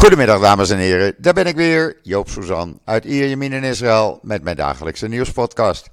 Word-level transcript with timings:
Goedemiddag 0.00 0.40
dames 0.40 0.70
en 0.70 0.78
heren, 0.78 1.14
daar 1.18 1.32
ben 1.32 1.46
ik 1.46 1.56
weer, 1.56 1.96
Joop 2.02 2.28
Suzan 2.28 2.80
uit 2.84 3.04
Ierjemien 3.04 3.52
in 3.52 3.64
Israël 3.64 4.18
met 4.22 4.42
mijn 4.42 4.56
dagelijkse 4.56 5.08
nieuwspodcast. 5.08 5.90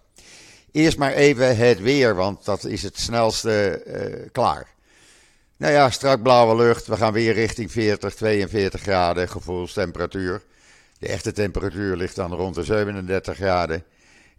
Eerst 0.72 0.98
maar 0.98 1.14
even 1.14 1.58
het 1.58 1.80
weer, 1.82 2.16
want 2.16 2.46
dat 2.46 2.64
is 2.64 2.84
het 2.84 3.00
snelste 3.00 3.84
uh, 3.88 4.30
klaar. 4.32 4.68
Nou 5.58 5.74
ja, 5.74 5.90
strak 5.90 6.22
blauwe 6.22 6.56
lucht, 6.56 6.88
we 6.88 6.98
gaan 6.98 7.14
weer 7.14 7.34
richting 7.34 7.72
40, 7.72 8.16
42 8.16 8.82
graden 8.82 9.30
gevoelstemperatuur. 9.30 10.42
De 11.00 11.08
echte 11.08 11.32
temperatuur 11.32 11.96
ligt 11.96 12.16
dan 12.16 12.34
rond 12.34 12.56
de 12.56 12.64
37 12.64 13.36
graden. 13.36 13.84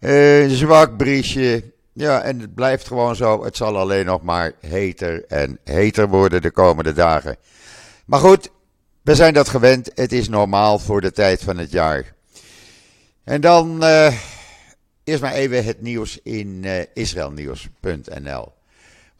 Uh, 0.00 0.48
zwak 0.48 0.96
briesje, 0.96 1.73
ja 1.93 2.23
en 2.23 2.41
het 2.41 2.55
blijft 2.55 2.87
gewoon 2.87 3.16
zo, 3.16 3.45
het 3.45 3.57
zal 3.57 3.77
alleen 3.79 4.07
nog 4.07 4.23
maar 4.23 4.53
heter 4.61 5.25
en 5.25 5.59
heter 5.64 6.09
worden 6.09 6.43
de 6.43 6.50
komende 6.50 6.93
dagen. 6.93 7.37
Maar 8.05 8.21
goed, 8.21 8.50
we 9.09 9.14
zijn 9.14 9.34
dat 9.34 9.48
gewend. 9.48 9.90
Het 9.95 10.12
is 10.12 10.29
normaal 10.29 10.79
voor 10.79 11.00
de 11.00 11.12
tijd 11.12 11.43
van 11.43 11.58
het 11.58 11.71
jaar. 11.71 12.14
En 13.25 13.40
dan 13.40 13.85
uh, 13.85 14.14
eerst 15.04 15.22
maar 15.22 15.32
even 15.32 15.64
het 15.64 15.80
nieuws 15.80 16.18
in 16.22 16.62
uh, 16.64 16.80
israelnieuws.nl. 16.94 18.52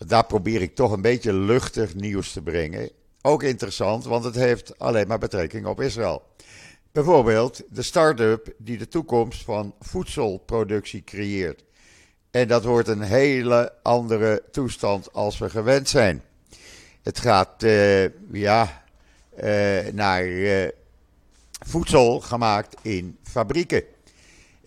Daar 0.07 0.25
probeer 0.25 0.63
ik 0.63 0.75
toch 0.75 0.93
een 0.93 1.03
beetje 1.03 1.33
luchtig 1.33 1.95
nieuws 1.95 2.33
te 2.33 2.43
brengen. 2.43 2.91
Ook 3.23 3.43
interessant, 3.43 4.05
want 4.05 4.25
het 4.25 4.35
heeft 4.35 4.79
alleen 4.79 5.07
maar 5.07 5.19
betrekking 5.19 5.67
op 5.67 5.81
Israël. 5.81 6.23
Bijvoorbeeld 6.93 7.63
de 7.71 7.83
start-up 7.83 8.55
die 8.59 8.79
de 8.79 8.89
toekomst 8.89 9.45
van 9.45 9.75
voedselproductie 9.81 11.05
creëert. 11.05 11.65
En 12.31 12.49
dat 12.49 12.65
wordt 12.65 12.89
een 12.89 13.03
hele 13.03 13.73
andere 13.83 14.43
toestand 14.51 15.13
als 15.13 15.39
we 15.39 15.51
gewend 15.51 15.89
zijn. 15.89 16.23
Het 17.03 17.19
gaat, 17.19 17.63
uh, 17.63 18.33
ja, 18.33 18.87
naar 19.93 20.25
uh, 20.25 20.69
voedsel 21.67 22.21
gemaakt 22.21 22.77
in 22.83 23.19
fabrieken. 23.23 23.83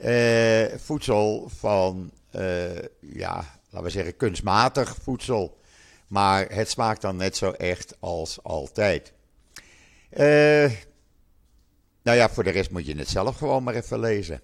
Uh, 0.06 0.66
voedsel 0.78 1.50
van, 1.60 2.12
ja, 3.00 3.46
laten 3.70 3.84
we 3.84 3.90
zeggen, 3.90 4.18
kunstmatig 4.18 4.96
voedsel. 5.04 5.60
Maar 6.08 6.48
het 6.50 6.70
smaakt 6.70 7.02
dan 7.02 7.16
net 7.16 7.38
zo 7.38 7.52
echt 7.52 7.96
als 8.00 8.44
altijd. 8.44 9.14
nou 12.02 12.18
ja, 12.18 12.30
voor 12.30 12.44
de 12.44 12.50
rest 12.50 12.72
moet 12.72 12.86
je 12.86 12.98
het 12.98 13.10
zelf 13.10 13.38
gewoon 13.38 13.64
maar 13.64 13.76
even 13.76 14.00
lezen. 14.00 14.42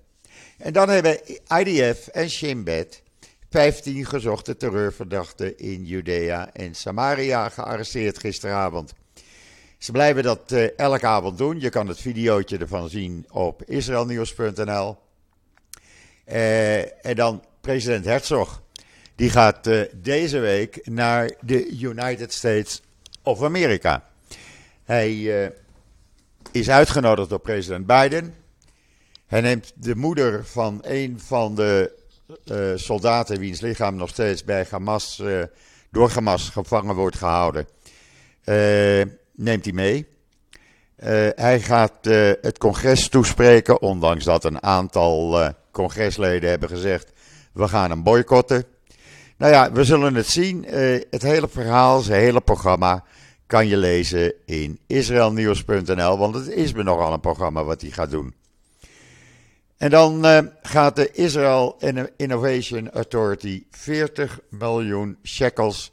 En 0.57 0.73
dan 0.73 0.89
hebben 0.89 1.19
IDF 1.47 2.07
en 2.07 2.29
Shin 2.29 2.63
Bet 2.63 3.01
15 3.49 4.05
gezochte 4.05 4.57
terreurverdachten 4.57 5.57
in 5.57 5.85
Judea 5.85 6.53
en 6.53 6.75
Samaria 6.75 7.49
gearresteerd 7.49 8.17
gisteravond. 8.17 8.93
Ze 9.77 9.91
blijven 9.91 10.23
dat 10.23 10.51
uh, 10.51 10.79
elke 10.79 11.05
avond 11.05 11.37
doen. 11.37 11.59
Je 11.59 11.69
kan 11.69 11.87
het 11.87 11.99
videootje 11.99 12.57
ervan 12.57 12.89
zien 12.89 13.25
op 13.31 13.63
israelnieuws.nl. 13.63 14.97
Uh, 16.27 17.05
en 17.05 17.15
dan 17.15 17.43
president 17.61 18.05
Herzog. 18.05 18.61
Die 19.15 19.29
gaat 19.29 19.67
uh, 19.67 19.81
deze 19.93 20.39
week 20.39 20.87
naar 20.87 21.31
de 21.41 21.69
United 21.69 22.33
States 22.33 22.81
of 23.23 23.43
America. 23.43 24.03
Hij 24.83 25.21
is 26.51 26.69
uitgenodigd 26.69 27.29
door 27.29 27.39
president 27.39 27.85
Biden. 27.85 28.35
Hij 29.25 29.41
neemt 29.41 29.73
de 29.75 29.95
moeder 29.95 30.45
van 30.45 30.79
een 30.81 31.19
van 31.19 31.55
de 31.55 31.95
soldaten 32.75 33.39
wiens 33.39 33.59
lichaam 33.59 33.95
nog 33.95 34.09
steeds 34.09 34.43
bij 34.43 34.67
Hamas, 34.69 35.23
door 35.91 36.09
Hamas 36.09 36.49
gevangen 36.49 36.95
wordt 36.95 37.17
gehouden 37.17 37.67
neemt 39.37 39.63
hij 39.63 39.73
mee. 39.73 40.07
Uh, 41.03 41.07
hij 41.35 41.59
gaat 41.61 42.07
uh, 42.07 42.31
het 42.41 42.57
congres 42.57 43.09
toespreken, 43.09 43.81
ondanks 43.81 44.23
dat 44.23 44.43
een 44.43 44.63
aantal 44.63 45.41
uh, 45.41 45.49
congresleden 45.71 46.49
hebben 46.49 46.69
gezegd: 46.69 47.11
we 47.53 47.67
gaan 47.67 47.89
hem 47.89 48.03
boycotten. 48.03 48.65
Nou 49.37 49.51
ja, 49.51 49.71
we 49.71 49.83
zullen 49.83 50.15
het 50.15 50.27
zien. 50.27 50.65
het 51.09 51.21
hele 51.21 51.47
verhaal, 51.47 51.99
zijn 51.99 52.21
hele 52.21 52.41
programma 52.41 53.03
kan 53.45 53.67
je 53.67 53.77
lezen 53.77 54.33
in 54.45 54.79
israelnieuws.nl, 54.87 56.17
want 56.17 56.35
het 56.35 56.47
is 56.47 56.73
me 56.73 56.83
nogal 56.83 57.13
een 57.13 57.19
programma 57.19 57.63
wat 57.63 57.81
hij 57.81 57.91
gaat 57.91 58.11
doen. 58.11 58.33
En 59.77 59.89
dan 59.89 60.25
gaat 60.61 60.95
de 60.95 61.11
Israel 61.11 61.77
Innovation 62.15 62.91
Authority 62.91 63.63
40 63.71 64.39
miljoen 64.49 65.17
shekels 65.23 65.91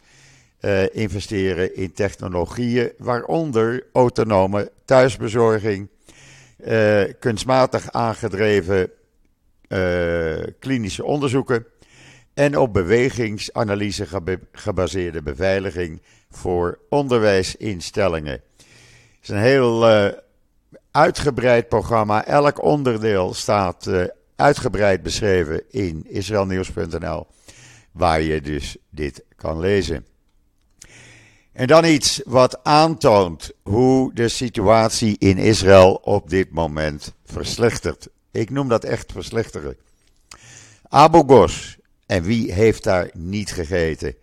uh, 0.65 0.95
investeren 0.95 1.77
in 1.77 1.93
technologieën, 1.93 2.93
waaronder 2.99 3.87
autonome 3.93 4.71
thuisbezorging, 4.85 5.89
uh, 6.67 7.03
kunstmatig 7.19 7.93
aangedreven 7.93 8.91
uh, 9.69 10.43
klinische 10.59 11.05
onderzoeken 11.05 11.67
en 12.35 12.59
op 12.59 12.73
bewegingsanalyse 12.73 14.07
gebaseerde 14.53 15.23
beveiliging 15.23 16.03
voor 16.31 16.79
onderwijsinstellingen. 16.89 18.33
Het 18.33 19.23
is 19.23 19.29
een 19.29 19.37
heel 19.37 19.87
uitgebreid 20.91 21.69
programma. 21.69 22.25
Elk 22.25 22.63
onderdeel 22.63 23.35
staat 23.35 23.91
uitgebreid 24.37 25.03
beschreven 25.03 25.63
in 25.71 26.05
israelnieuws.nl, 26.09 27.27
waar 27.93 28.21
je 28.21 28.41
dus 28.41 28.77
dit 28.91 29.25
kan 29.37 29.61
lezen. 29.61 30.14
En 31.55 31.67
dan 31.67 31.85
iets 31.85 32.21
wat 32.25 32.65
aantoont 32.65 33.51
hoe 33.63 34.15
de 34.15 34.29
situatie 34.29 35.17
in 35.19 35.39
Israël 35.39 35.95
op 35.95 36.31
dit 36.31 36.51
moment 36.51 37.15
verslechtert. 37.25 38.09
Ik 38.31 38.51
noem 38.51 38.69
dat 38.69 38.85
echt 38.85 39.13
verslechteren. 39.13 39.77
Abu 40.89 41.23
Ghos. 41.27 41.77
En 42.07 42.23
wie 42.23 42.53
heeft 42.53 42.85
daar 42.85 43.11
niet 43.13 43.53
gegeten? 43.53 44.15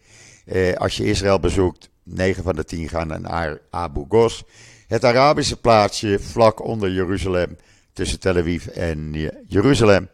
Eh, 0.46 0.74
als 0.74 0.98
je 0.98 1.06
Israël 1.06 1.40
bezoekt, 1.40 1.90
9 2.04 2.44
van 2.44 2.56
de 2.56 2.64
10 2.64 2.90
gaan 2.90 3.22
naar 3.22 3.60
Abu 3.70 4.06
Ghos. 4.10 4.44
Het 4.88 5.06
Arabische 5.06 5.58
plaatsje 5.58 6.20
vlak 6.20 6.66
onder 6.66 6.92
Jeruzalem, 6.92 7.58
tussen 7.94 8.20
Tel 8.20 8.38
Aviv 8.38 8.68
en 8.68 9.32
Jeruzalem. 9.48 10.10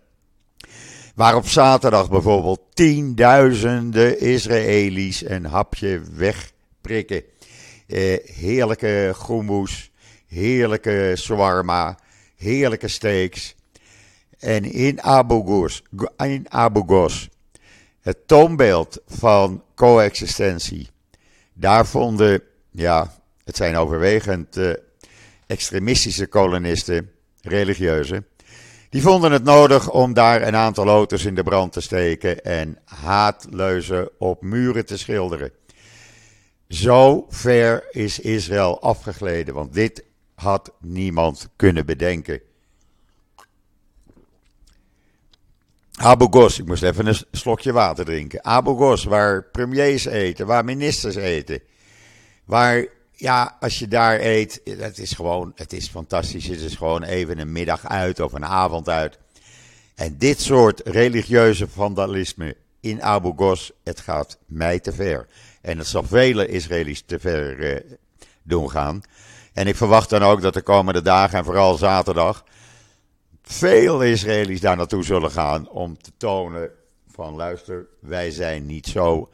Waar 1.16 1.36
op 1.36 1.48
zaterdag 1.48 2.10
bijvoorbeeld 2.10 2.62
tienduizenden 2.74 4.20
Israëli's 4.20 5.30
een 5.30 5.46
hapje 5.46 6.02
weg 6.16 6.56
Eh, 6.88 8.18
heerlijke 8.24 9.12
groenmoes, 9.16 9.92
heerlijke 10.28 11.14
shawarma, 11.18 12.00
heerlijke 12.36 12.88
steaks. 12.88 13.56
En 14.40 14.64
in 14.64 15.02
Abu 15.02 15.42
Ghos, 15.42 15.84
in 16.18 16.48
het 18.02 18.28
toonbeeld 18.28 19.02
van 19.08 19.64
coexistentie. 19.76 20.88
Daar 21.54 21.88
vonden, 21.88 22.42
ja, 22.72 23.14
het 23.44 23.56
zijn 23.56 23.76
overwegend 23.76 24.58
uh, 24.58 24.74
extremistische 25.48 26.28
kolonisten, 26.28 27.12
religieuze. 27.42 28.24
Die 28.90 29.02
vonden 29.02 29.32
het 29.32 29.44
nodig 29.44 29.92
om 29.92 30.14
daar 30.14 30.42
een 30.42 30.56
aantal 30.56 30.88
auto's 30.88 31.26
in 31.26 31.36
de 31.36 31.44
brand 31.44 31.74
te 31.74 31.82
steken 31.82 32.44
en 32.44 32.78
haatleuzen 32.86 34.10
op 34.18 34.42
muren 34.42 34.86
te 34.86 34.98
schilderen. 34.98 35.52
Zo 36.70 37.26
ver 37.30 37.88
is 37.92 38.20
Israël 38.20 38.82
afgegleden, 38.82 39.54
want 39.54 39.74
dit 39.74 40.04
had 40.36 40.72
niemand 40.80 41.50
kunnen 41.56 41.86
bedenken. 41.86 42.42
Abu 45.98 46.28
Ghos, 46.30 46.60
ik 46.60 46.66
moest 46.66 46.84
even 46.84 47.08
een 47.08 47.18
slokje 47.32 47.72
water 47.72 48.06
drinken. 48.06 48.46
Abu 48.46 48.76
Ghos, 48.76 49.04
waar 49.04 49.44
premiers 49.44 50.06
eten, 50.06 50.46
waar 50.46 50.66
ministers 50.66 51.16
eten. 51.16 51.62
Waar, 52.46 52.86
ja, 53.12 53.58
als 53.60 53.80
je 53.80 53.88
daar 53.88 54.20
eet, 54.20 54.62
dat 54.80 54.98
is 54.98 55.12
gewoon, 55.12 55.52
het 55.56 55.74
is 55.74 55.88
fantastisch. 55.88 56.48
Het 56.48 56.62
is 56.62 56.76
gewoon 56.76 57.04
even 57.04 57.40
een 57.40 57.52
middag 57.52 57.86
uit 57.86 58.20
of 58.20 58.34
een 58.34 58.46
avond 58.46 58.90
uit. 58.90 59.18
En 59.96 60.18
dit 60.18 60.42
soort 60.42 60.82
religieuze 60.86 61.68
vandalisme 61.68 62.56
in 62.80 63.04
Abu 63.04 63.34
Ghos, 63.36 63.72
het 63.84 64.00
gaat 64.00 64.38
mij 64.46 64.80
te 64.80 64.94
ver. 64.94 65.28
En 65.62 65.78
het 65.78 65.88
zal 65.88 66.04
vele 66.04 66.48
Israëli's 66.48 67.04
te 67.06 67.20
ver 67.20 67.76
eh, 67.76 67.92
doen 68.44 68.70
gaan. 68.70 69.02
En 69.54 69.68
ik 69.68 69.76
verwacht 69.76 70.10
dan 70.10 70.24
ook 70.24 70.42
dat 70.42 70.54
de 70.54 70.62
komende 70.62 71.02
dagen 71.02 71.38
en 71.38 71.46
vooral 71.46 71.78
zaterdag 71.78 72.44
veel 73.42 74.02
Israëli's 74.02 74.62
daar 74.62 74.78
naartoe 74.78 75.04
zullen 75.04 75.32
gaan 75.32 75.70
om 75.70 75.98
te 75.98 76.12
tonen 76.18 76.70
van 77.12 77.36
luister, 77.36 77.88
wij 78.00 78.32
zijn 78.32 78.66
niet 78.66 78.88
zo. 78.88 79.30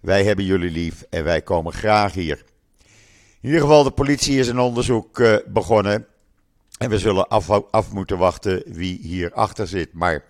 Wij 0.00 0.24
hebben 0.24 0.44
jullie 0.44 0.70
lief 0.70 1.04
en 1.10 1.24
wij 1.24 1.42
komen 1.42 1.72
graag 1.72 2.12
hier. 2.12 2.44
In 3.40 3.50
ieder 3.50 3.60
geval, 3.60 3.82
de 3.82 3.90
politie 3.90 4.38
is 4.38 4.48
een 4.48 4.58
onderzoek 4.58 5.18
uh, 5.18 5.36
begonnen. 5.46 6.06
En 6.78 6.90
we 6.90 6.98
zullen 6.98 7.28
af, 7.28 7.50
af, 7.50 7.92
moeten 7.92 8.18
wachten 8.18 8.62
wie 8.66 8.98
hier 9.02 9.32
achter 9.32 9.66
zit. 9.66 9.92
Maar 9.92 10.24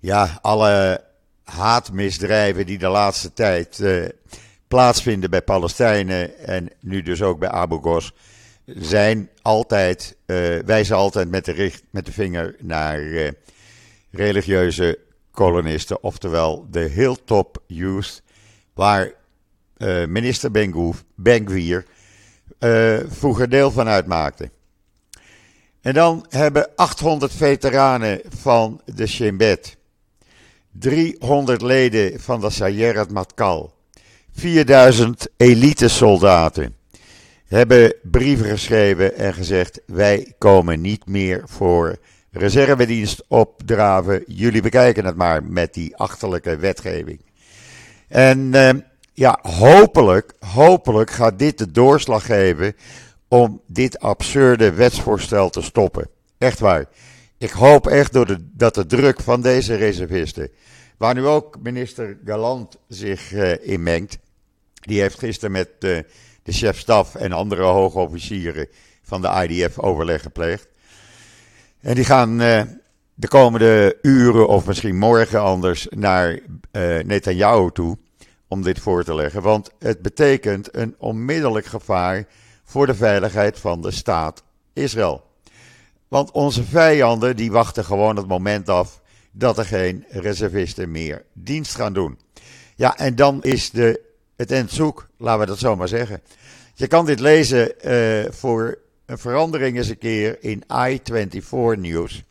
ja, 0.00 0.38
alle 0.42 1.04
haatmisdrijven 1.44 2.66
die 2.66 2.78
de 2.78 2.88
laatste 2.88 3.32
tijd 3.32 3.78
uh, 3.78 4.08
plaatsvinden 4.68 5.30
bij 5.30 5.42
Palestijnen 5.42 6.38
en 6.38 6.70
nu 6.80 7.02
dus 7.02 7.22
ook 7.22 7.38
bij 7.38 7.48
Abu 7.48 7.78
Ghos. 7.78 8.14
zijn 8.66 9.28
altijd, 9.42 10.16
uh, 10.26 10.58
wijzen 10.58 10.96
altijd 10.96 11.30
met 11.30 11.44
de, 11.44 11.52
richt, 11.52 11.82
met 11.90 12.06
de 12.06 12.12
vinger 12.12 12.56
naar 12.60 13.00
uh, 13.00 13.30
religieuze 14.10 14.98
kolonisten, 15.30 16.02
oftewel 16.02 16.66
de 16.70 16.80
Hilltop 16.80 17.62
Youth, 17.66 18.22
waar 18.74 19.12
minister 20.08 20.50
Ben-Gvir 21.14 21.84
vroeger 23.08 23.48
deel 23.48 23.70
van 23.70 23.88
uitmaakte. 23.88 24.50
En 25.82 25.94
dan 25.94 26.26
hebben 26.28 26.68
800 26.76 27.32
veteranen 27.32 28.20
van 28.38 28.80
de 28.84 29.06
Shin 29.06 29.36
Bet, 29.36 29.76
300 30.72 31.62
leden 31.62 32.20
van 32.20 32.40
de 32.40 32.50
Sayeret 32.50 33.10
Matkal, 33.10 33.74
4000 34.32 35.28
elite 35.36 35.88
soldaten 35.88 36.74
hebben 37.52 37.94
brieven 38.02 38.46
geschreven 38.46 39.16
en 39.16 39.34
gezegd: 39.34 39.80
wij 39.86 40.34
komen 40.38 40.80
niet 40.80 41.06
meer 41.06 41.42
voor 41.44 41.98
reservedienst 42.30 43.24
opdraven. 43.28 44.24
Jullie 44.26 44.62
bekijken 44.62 45.04
het 45.04 45.16
maar 45.16 45.44
met 45.44 45.74
die 45.74 45.96
achterlijke 45.96 46.56
wetgeving. 46.56 47.20
En 48.08 48.38
uh, 48.38 48.70
ja, 49.12 49.38
hopelijk, 49.42 50.32
hopelijk 50.38 51.10
gaat 51.10 51.38
dit 51.38 51.58
de 51.58 51.70
doorslag 51.70 52.26
geven 52.26 52.76
om 53.28 53.60
dit 53.66 53.98
absurde 53.98 54.72
wetsvoorstel 54.72 55.50
te 55.50 55.62
stoppen. 55.62 56.08
Echt 56.38 56.58
waar. 56.58 56.86
Ik 57.42 57.50
hoop 57.50 57.86
echt 57.86 58.12
door 58.12 58.26
de, 58.26 58.46
dat 58.52 58.74
de 58.74 58.86
druk 58.86 59.20
van 59.20 59.40
deze 59.40 59.74
reservisten, 59.74 60.50
waar 60.96 61.14
nu 61.14 61.26
ook 61.26 61.58
minister 61.62 62.18
Galant 62.24 62.76
zich 62.88 63.32
uh, 63.32 63.68
in 63.68 63.82
mengt, 63.82 64.18
die 64.80 65.00
heeft 65.00 65.18
gisteren 65.18 65.52
met 65.52 65.68
uh, 65.68 65.98
de 66.42 66.52
chef-staf 66.52 67.14
en 67.14 67.32
andere 67.32 67.62
hoge 67.62 67.98
officieren 67.98 68.68
van 69.02 69.22
de 69.22 69.46
IDF 69.48 69.78
overleg 69.78 70.22
gepleegd. 70.22 70.68
En 71.80 71.94
die 71.94 72.04
gaan 72.04 72.40
uh, 72.40 72.62
de 73.14 73.28
komende 73.28 73.98
uren 74.02 74.48
of 74.48 74.66
misschien 74.66 74.98
morgen 74.98 75.40
anders 75.40 75.86
naar 75.90 76.38
Netanyahu 77.04 77.70
toe 77.72 77.98
om 78.48 78.62
dit 78.62 78.78
voor 78.78 79.04
te 79.04 79.14
leggen. 79.14 79.42
Want 79.42 79.70
het 79.78 80.02
betekent 80.02 80.76
een 80.76 80.94
onmiddellijk 80.98 81.66
gevaar 81.66 82.26
voor 82.64 82.86
de 82.86 82.94
veiligheid 82.94 83.58
van 83.58 83.80
de 83.80 83.90
staat 83.90 84.42
Israël. 84.72 85.30
Want 86.12 86.30
onze 86.30 86.64
vijanden 86.64 87.36
die 87.36 87.52
wachten 87.52 87.84
gewoon 87.84 88.16
het 88.16 88.26
moment 88.26 88.68
af 88.68 89.00
dat 89.30 89.58
er 89.58 89.64
geen 89.64 90.04
reservisten 90.08 90.90
meer 90.90 91.24
dienst 91.32 91.74
gaan 91.74 91.92
doen. 91.92 92.18
Ja, 92.76 92.96
en 92.96 93.16
dan 93.16 93.42
is 93.42 93.70
de 93.70 94.00
het 94.36 94.50
endzoek, 94.50 95.08
laten 95.16 95.40
we 95.40 95.46
dat 95.46 95.58
zo 95.58 95.76
maar 95.76 95.88
zeggen. 95.88 96.22
Je 96.74 96.86
kan 96.86 97.06
dit 97.06 97.20
lezen 97.20 97.72
uh, 97.84 98.32
voor 98.32 98.78
een 99.06 99.18
verandering 99.18 99.76
eens 99.76 99.88
een 99.88 99.98
keer 99.98 100.36
in 100.40 100.62
i24 100.62 101.78
News. 101.78 102.22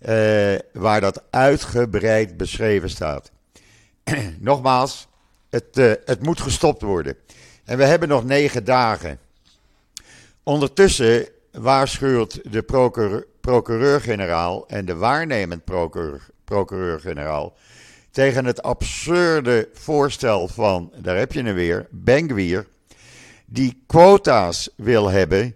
Uh, 0.00 0.58
waar 0.72 1.00
dat 1.00 1.22
uitgebreid 1.30 2.36
beschreven 2.36 2.90
staat. 2.90 3.30
Nogmaals, 4.38 5.08
het, 5.50 5.78
uh, 5.78 5.92
het 6.04 6.22
moet 6.22 6.40
gestopt 6.40 6.82
worden. 6.82 7.16
En 7.64 7.78
we 7.78 7.84
hebben 7.84 8.08
nog 8.08 8.24
negen 8.24 8.64
dagen. 8.64 9.18
Ondertussen 10.42 11.34
waarschuwt 11.58 12.52
de 12.52 12.62
procureur-generaal 13.40 14.68
en 14.68 14.84
de 14.84 14.96
waarnemend 14.96 15.64
procureur-generaal 16.44 17.56
tegen 18.10 18.44
het 18.44 18.62
absurde 18.62 19.68
voorstel 19.72 20.48
van, 20.48 20.92
daar 20.96 21.16
heb 21.16 21.32
je 21.32 21.42
hem 21.42 21.54
weer, 21.54 21.86
Bengwier, 21.90 22.66
die 23.46 23.82
quota's 23.86 24.68
wil 24.76 25.10
hebben 25.10 25.54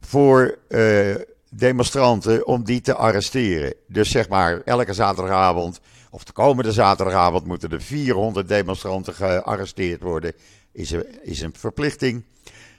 voor 0.00 0.58
uh, 0.68 1.14
demonstranten 1.50 2.46
om 2.46 2.64
die 2.64 2.80
te 2.80 2.94
arresteren. 2.94 3.74
Dus 3.88 4.10
zeg 4.10 4.28
maar, 4.28 4.60
elke 4.60 4.92
zaterdagavond, 4.92 5.80
of 6.10 6.24
de 6.24 6.32
komende 6.32 6.72
zaterdagavond, 6.72 7.46
moeten 7.46 7.70
er 7.70 7.82
400 7.82 8.48
demonstranten 8.48 9.14
gearresteerd 9.14 10.02
worden. 10.02 10.32
Is 10.72 10.92
is 11.22 11.40
een 11.40 11.54
verplichting. 11.56 12.24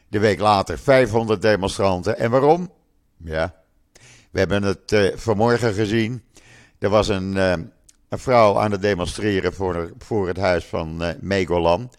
De 0.07 0.19
week 0.19 0.39
later 0.39 0.79
500 0.79 1.41
demonstranten. 1.41 2.17
En 2.17 2.31
waarom? 2.31 2.71
Ja, 3.17 3.55
we 4.31 4.39
hebben 4.39 4.63
het 4.63 4.91
uh, 4.91 5.15
vanmorgen 5.15 5.73
gezien. 5.73 6.23
Er 6.79 6.89
was 6.89 7.07
een, 7.07 7.35
uh, 7.35 7.51
een 8.09 8.19
vrouw 8.19 8.59
aan 8.59 8.71
het 8.71 8.81
demonstreren 8.81 9.53
voor, 9.53 9.91
voor 9.97 10.27
het 10.27 10.37
huis 10.37 10.65
van 10.65 11.03
uh, 11.03 11.09
Megolan. 11.19 11.91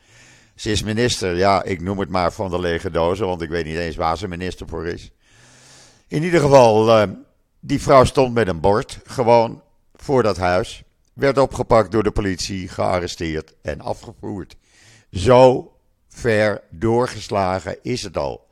Ze 0.54 0.70
is 0.70 0.82
minister, 0.82 1.36
ja, 1.36 1.62
ik 1.62 1.80
noem 1.80 1.98
het 1.98 2.08
maar 2.08 2.32
van 2.32 2.50
de 2.50 2.60
lege 2.60 2.90
dozen, 2.90 3.26
want 3.26 3.42
ik 3.42 3.48
weet 3.48 3.64
niet 3.64 3.76
eens 3.76 3.96
waar 3.96 4.18
ze 4.18 4.28
minister 4.28 4.68
voor 4.68 4.86
is. 4.86 5.10
In 6.08 6.22
ieder 6.22 6.40
geval, 6.40 7.06
die 7.60 7.82
vrouw 7.82 8.04
stond 8.04 8.34
met 8.34 8.48
een 8.48 8.60
bord, 8.60 8.98
gewoon 9.04 9.62
voor 9.94 10.22
dat 10.22 10.36
huis. 10.36 10.82
Werd 11.12 11.38
opgepakt 11.38 11.90
door 11.92 12.02
de 12.02 12.10
politie, 12.10 12.68
gearresteerd 12.68 13.54
en 13.62 13.80
afgevoerd. 13.80 14.56
Zo 15.10 15.72
ver 16.16 16.62
doorgeslagen 16.70 17.78
is 17.82 18.02
het 18.02 18.16
al. 18.16 18.46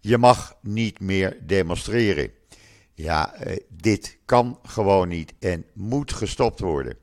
Je 0.00 0.18
mag 0.18 0.56
niet 0.60 1.00
meer 1.00 1.38
demonstreren. 1.40 2.30
Ja, 2.94 3.46
uh, 3.46 3.56
dit 3.68 4.18
kan 4.24 4.58
gewoon 4.62 5.08
niet 5.08 5.34
en 5.38 5.64
moet 5.72 6.12
gestopt 6.12 6.60
worden. 6.60 6.96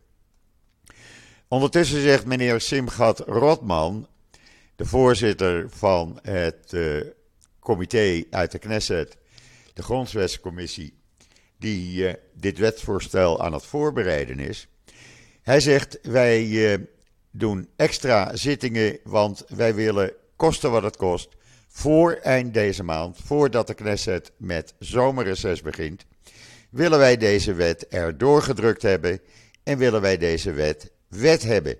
Ondertussen 1.48 2.02
zegt 2.02 2.26
meneer 2.26 2.62
Simgat 2.62 3.20
Rotman, 3.20 4.08
de 4.76 4.86
voorzitter 4.86 5.70
van 5.70 6.20
het 6.22 6.72
uh, 6.74 7.02
comité 7.60 8.24
uit 8.30 8.52
de 8.52 8.60
Knesset, 8.60 9.18
de 9.74 9.84
Grondwetscommissie, 9.84 10.94
die 11.58 12.04
uh, 12.04 12.14
dit 12.34 12.58
wetsvoorstel 12.58 13.42
aan 13.42 13.54
het 13.54 13.66
voorbereiden 13.66 14.40
is. 14.40 14.68
Hij 15.42 15.60
zegt: 15.60 16.00
Wij 16.02 16.88
doen 17.32 17.70
extra 17.76 18.36
zittingen, 18.36 19.00
want 19.04 19.44
wij 19.48 19.76
willen 19.76 20.14
kosten 20.36 20.72
wat 20.72 20.84
het 20.84 20.98
kost. 20.98 21.30
Voor 21.68 22.12
eind 22.14 22.54
deze 22.54 22.84
maand, 22.84 23.18
voordat 23.24 23.68
de 23.68 23.74
Knesset 23.74 24.32
met 24.38 24.74
zomerreces 24.80 25.62
begint, 25.62 26.06
willen 26.70 27.00
wij 27.00 27.18
deze 27.18 27.54
wet 27.54 27.86
er 27.90 28.18
doorgedrukt 28.18 28.82
hebben 28.82 29.20
en 29.64 29.78
willen 29.78 30.02
wij 30.02 30.18
deze 30.18 30.52
wet 30.52 30.92
wet 31.08 31.44
hebben. 31.44 31.78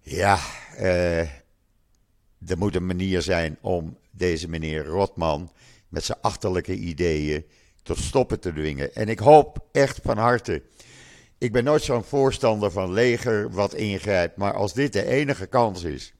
Ja, 0.00 0.38
uh, 0.80 1.20
er 2.46 2.58
moet 2.58 2.74
een 2.74 2.86
manier 2.86 3.22
zijn 3.22 3.58
om 3.60 3.98
deze 4.10 4.48
meneer 4.48 4.84
Rotman 4.84 5.52
met 5.88 6.04
zijn 6.04 6.18
achterlijke 6.20 6.74
ideeën 6.74 7.46
tot 7.82 7.98
stoppen 7.98 8.40
te 8.40 8.52
dwingen. 8.52 8.94
En 8.94 9.08
ik 9.08 9.18
hoop 9.18 9.66
echt 9.72 10.00
van 10.02 10.18
harte. 10.18 10.62
Ik 11.38 11.52
ben 11.52 11.64
nooit 11.64 11.82
zo'n 11.82 12.04
voorstander 12.04 12.70
van 12.70 12.92
leger 12.92 13.50
wat 13.50 13.74
ingrijpt, 13.74 14.36
maar 14.36 14.54
als 14.54 14.72
dit 14.72 14.92
de 14.92 15.06
enige 15.06 15.46
kans 15.46 15.82
is 15.82 16.14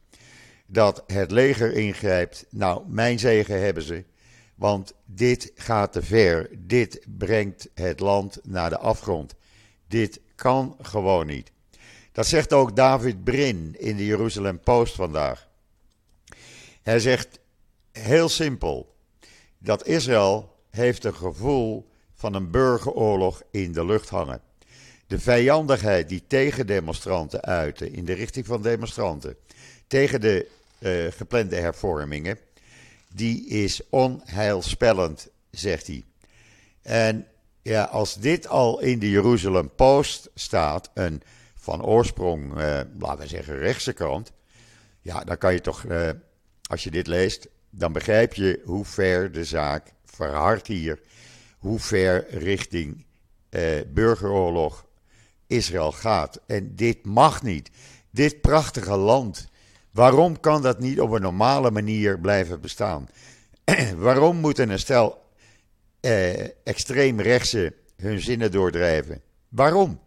dat 0.66 1.04
het 1.06 1.30
leger 1.30 1.72
ingrijpt, 1.72 2.46
nou, 2.50 2.82
mijn 2.88 3.18
zegen 3.18 3.60
hebben 3.60 3.82
ze. 3.82 4.04
Want 4.54 4.92
dit 5.04 5.52
gaat 5.54 5.92
te 5.92 6.02
ver. 6.02 6.50
Dit 6.58 7.06
brengt 7.18 7.68
het 7.74 8.00
land 8.00 8.38
naar 8.42 8.70
de 8.70 8.78
afgrond. 8.78 9.34
Dit 9.88 10.20
kan 10.34 10.76
gewoon 10.80 11.26
niet. 11.26 11.52
Dat 12.12 12.26
zegt 12.26 12.52
ook 12.52 12.76
David 12.76 13.24
Brin 13.24 13.74
in 13.78 13.96
de 13.96 14.06
Jeruzalem 14.06 14.60
Post 14.60 14.94
vandaag. 14.94 15.48
Hij 16.82 17.00
zegt 17.00 17.38
heel 17.92 18.28
simpel 18.28 18.94
dat 19.58 19.86
Israël 19.86 20.56
heeft 20.70 21.04
een 21.04 21.14
gevoel 21.14 21.90
van 22.14 22.34
een 22.34 22.50
burgeroorlog 22.50 23.42
in 23.50 23.72
de 23.72 23.84
lucht 23.84 24.08
hangen. 24.08 24.40
De 25.06 25.18
vijandigheid 25.18 26.08
die 26.08 26.22
tegen 26.26 26.66
demonstranten 26.66 27.42
uiten, 27.42 27.92
in 27.92 28.04
de 28.04 28.12
richting 28.12 28.46
van 28.46 28.62
demonstranten, 28.62 29.36
tegen 29.86 30.20
de 30.20 30.48
uh, 30.78 31.12
geplande 31.12 31.56
hervormingen, 31.56 32.38
die 33.12 33.46
is 33.46 33.80
onheilspellend, 33.90 35.28
zegt 35.50 35.86
hij. 35.86 36.04
En 36.82 37.26
ja, 37.62 37.82
als 37.82 38.14
dit 38.14 38.48
al 38.48 38.80
in 38.80 38.98
de 38.98 39.10
Jeruzalem 39.10 39.70
Post 39.74 40.30
staat, 40.34 40.90
een 40.94 41.22
van 41.54 41.84
oorsprong, 41.84 42.58
uh, 42.58 42.80
laten 42.98 43.18
we 43.18 43.26
zeggen, 43.26 43.58
rechtse 43.58 43.92
krant, 43.92 44.32
ja, 45.02 45.24
dan 45.24 45.38
kan 45.38 45.52
je 45.52 45.60
toch 45.60 45.82
uh, 45.82 46.10
als 46.68 46.84
je 46.84 46.90
dit 46.90 47.06
leest, 47.06 47.48
dan 47.70 47.92
begrijp 47.92 48.34
je 48.34 48.60
hoe 48.64 48.84
ver 48.84 49.32
de 49.32 49.44
zaak 49.44 49.92
verhardt 50.04 50.66
hier. 50.66 51.00
Hoe 51.58 51.78
ver 51.78 52.26
richting 52.30 53.04
eh, 53.48 53.80
burgeroorlog 53.88 54.85
Israël 55.46 55.92
gaat. 55.92 56.40
En 56.46 56.74
dit 56.74 57.04
mag 57.04 57.42
niet. 57.42 57.70
Dit 58.10 58.40
prachtige 58.40 58.96
land. 58.96 59.48
Waarom 59.90 60.40
kan 60.40 60.62
dat 60.62 60.78
niet 60.78 61.00
op 61.00 61.10
een 61.10 61.22
normale 61.22 61.70
manier 61.70 62.20
blijven 62.20 62.60
bestaan? 62.60 63.08
Waarom 63.96 64.36
moeten 64.36 64.70
een 64.70 64.78
stel 64.78 65.24
eh, 66.00 66.66
extreemrechtse 66.66 67.74
hun 67.96 68.20
zinnen 68.20 68.50
doordrijven? 68.50 69.22
Waarom? 69.48 70.00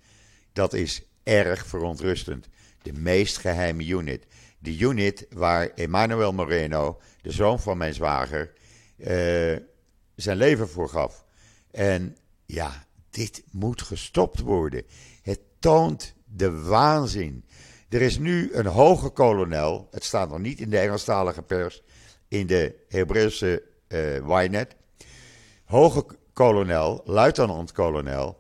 dat 0.53 0.73
is 0.73 1.03
erg 1.23 1.67
verontrustend. 1.67 2.49
De 2.83 2.93
meest 2.93 3.39
geheime 3.39 3.87
unit. 3.87 4.25
De 4.63 4.79
unit 4.79 5.27
waar 5.31 5.69
Emmanuel 5.69 6.33
Moreno, 6.33 7.01
de 7.23 7.31
zoon 7.31 7.61
van 7.61 7.79
mijn 7.79 7.95
zwager, 7.95 8.53
uh, 8.97 9.07
zijn 10.15 10.37
leven 10.37 10.69
voor 10.69 10.89
gaf. 10.89 11.25
En 11.71 12.17
ja, 12.47 12.85
dit 13.11 13.43
moet 13.51 13.83
gestopt 13.83 14.41
worden. 14.41 14.85
Het 15.23 15.41
toont 15.59 16.15
de 16.25 16.61
waanzin. 16.61 17.45
Er 17.89 18.03
is 18.03 18.19
nu 18.19 18.53
een 18.53 18.67
hoge 18.67 19.09
kolonel, 19.09 19.89
het 19.91 20.05
staat 20.05 20.29
nog 20.29 20.39
niet 20.39 20.61
in 20.61 20.71
de 20.71 20.79
Engelstalige 20.79 21.43
pers, 21.43 21.83
in 22.29 22.47
de 22.47 22.75
Hebreeuwse 22.89 23.63
uh, 23.89 24.43
Ynet. 24.43 24.77
Hoge 25.65 26.05
kolonel, 26.33 27.03
luitenant-kolonel 27.05 28.39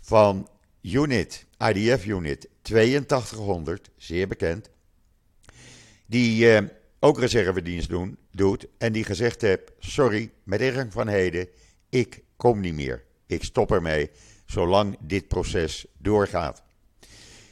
van 0.00 0.48
unit, 0.82 1.46
IDF-unit 1.58 2.48
8200, 2.62 3.90
zeer 3.96 4.28
bekend. 4.28 4.70
Die 6.10 6.46
uh, 6.46 6.68
ook 7.00 7.18
reservedienst 7.18 7.88
doen, 7.88 8.18
doet 8.30 8.66
en 8.78 8.92
die 8.92 9.04
gezegd 9.04 9.40
heeft: 9.40 9.72
Sorry, 9.78 10.30
met 10.42 10.60
ingang 10.60 10.92
van 10.92 11.08
heden, 11.08 11.48
ik 11.88 12.22
kom 12.36 12.60
niet 12.60 12.74
meer. 12.74 13.04
Ik 13.26 13.44
stop 13.44 13.72
ermee, 13.72 14.10
zolang 14.46 14.96
dit 15.00 15.28
proces 15.28 15.86
doorgaat. 15.98 16.62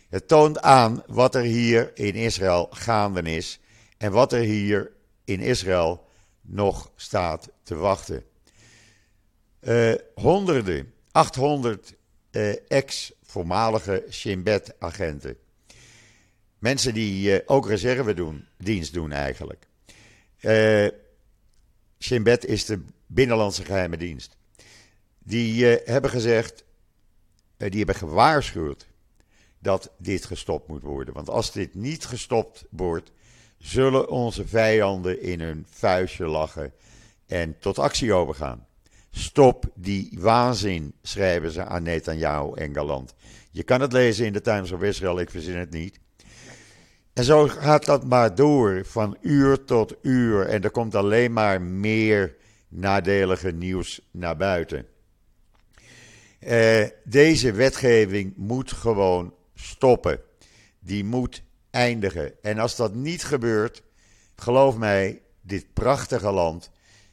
Het 0.08 0.28
toont 0.28 0.60
aan 0.60 1.02
wat 1.06 1.34
er 1.34 1.42
hier 1.42 1.90
in 1.94 2.14
Israël 2.14 2.68
gaande 2.70 3.22
is 3.22 3.60
en 3.98 4.12
wat 4.12 4.32
er 4.32 4.40
hier 4.40 4.92
in 5.24 5.40
Israël 5.40 6.06
nog 6.40 6.92
staat 6.96 7.48
te 7.62 7.74
wachten. 7.74 8.24
Uh, 9.60 9.94
honderden, 10.14 10.92
800 11.12 11.94
uh, 12.30 12.70
ex-voormalige 12.70 14.06
Shin 14.10 14.42
Bet-agenten. 14.42 15.36
Mensen 16.66 16.94
die 16.94 17.32
uh, 17.32 17.38
ook 17.46 17.68
reserve 17.68 18.14
doen, 18.14 18.46
dienst 18.56 18.92
doen 18.92 19.12
eigenlijk. 19.12 19.66
Uh, 20.40 20.88
is 22.40 22.64
de 22.64 22.84
binnenlandse 23.06 23.64
geheime 23.64 23.96
dienst. 23.96 24.36
Die 25.18 25.64
hebben 25.64 26.10
gezegd, 26.10 26.64
die 27.56 27.76
hebben 27.76 27.94
gewaarschuwd 27.94 28.86
dat 29.58 29.90
dit 29.98 30.24
gestopt 30.24 30.68
moet 30.68 30.82
worden. 30.82 31.14
Want 31.14 31.28
als 31.28 31.52
dit 31.52 31.74
niet 31.74 32.04
gestopt 32.04 32.64
wordt, 32.70 33.12
zullen 33.58 34.08
onze 34.08 34.46
vijanden 34.46 35.22
in 35.22 35.40
hun 35.40 35.66
vuistje 35.70 36.26
lachen 36.26 36.72
en 37.26 37.58
tot 37.58 37.78
actie 37.78 38.12
overgaan. 38.12 38.66
Stop 39.10 39.64
die 39.74 40.16
waanzin, 40.18 40.94
schrijven 41.02 41.50
ze 41.50 41.64
aan 41.64 41.82
Netanyahu 41.82 42.54
en 42.54 42.74
Galant. 42.74 43.14
Je 43.50 43.62
kan 43.62 43.80
het 43.80 43.92
lezen 43.92 44.26
in 44.26 44.32
de 44.32 44.40
Times 44.40 44.72
of 44.72 44.82
Israel, 44.82 45.20
ik 45.20 45.30
verzin 45.30 45.56
het 45.56 45.70
niet. 45.70 46.04
En 47.16 47.24
zo 47.24 47.48
gaat 47.48 47.84
dat 47.84 48.04
maar 48.04 48.34
door, 48.34 48.84
van 48.84 49.16
uur 49.20 49.64
tot 49.64 49.94
uur. 50.02 50.46
En 50.46 50.62
er 50.62 50.70
komt 50.70 50.94
alleen 50.94 51.32
maar 51.32 51.62
meer 51.62 52.36
nadelige 52.68 53.50
nieuws 53.50 54.00
naar 54.10 54.36
buiten. 54.36 54.86
Uh, 56.40 56.86
deze 57.04 57.52
wetgeving 57.52 58.36
moet 58.36 58.72
gewoon 58.72 59.34
stoppen. 59.54 60.20
Die 60.78 61.04
moet 61.04 61.42
eindigen. 61.70 62.42
En 62.42 62.58
als 62.58 62.76
dat 62.76 62.94
niet 62.94 63.24
gebeurt, 63.24 63.82
geloof 64.36 64.76
mij, 64.76 65.22
dit 65.40 65.72
prachtige 65.72 66.32
land 66.32 66.70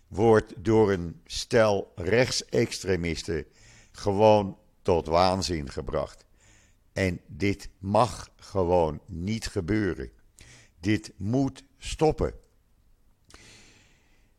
wordt 0.08 0.54
door 0.58 0.92
een 0.92 1.22
stel 1.26 1.92
rechtsextremisten 1.96 3.46
gewoon 3.92 4.58
tot 4.82 5.08
waanzin 5.08 5.70
gebracht. 5.70 6.26
En 6.94 7.20
dit 7.28 7.70
mag 7.80 8.30
gewoon 8.36 9.00
niet 9.06 9.48
gebeuren. 9.48 10.12
Dit 10.80 11.12
moet 11.18 11.64
stoppen. 11.78 12.34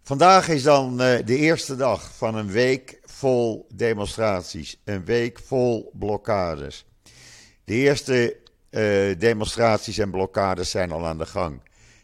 Vandaag 0.03 0.49
is 0.49 0.63
dan 0.63 0.93
uh, 0.93 1.19
de 1.25 1.37
eerste 1.37 1.77
dag 1.77 2.17
van 2.17 2.35
een 2.35 2.51
week 2.51 3.01
vol 3.05 3.67
demonstraties, 3.75 4.81
een 4.85 5.05
week 5.05 5.39
vol 5.39 5.91
blokkades. 5.95 6.87
De 7.65 7.75
eerste 7.75 8.37
uh, 8.71 9.19
demonstraties 9.19 9.99
en 9.99 10.11
blokkades 10.11 10.71
zijn 10.71 10.93
al 10.93 11.07
aan 11.07 11.19
de 11.19 11.27
gang. 11.27 11.61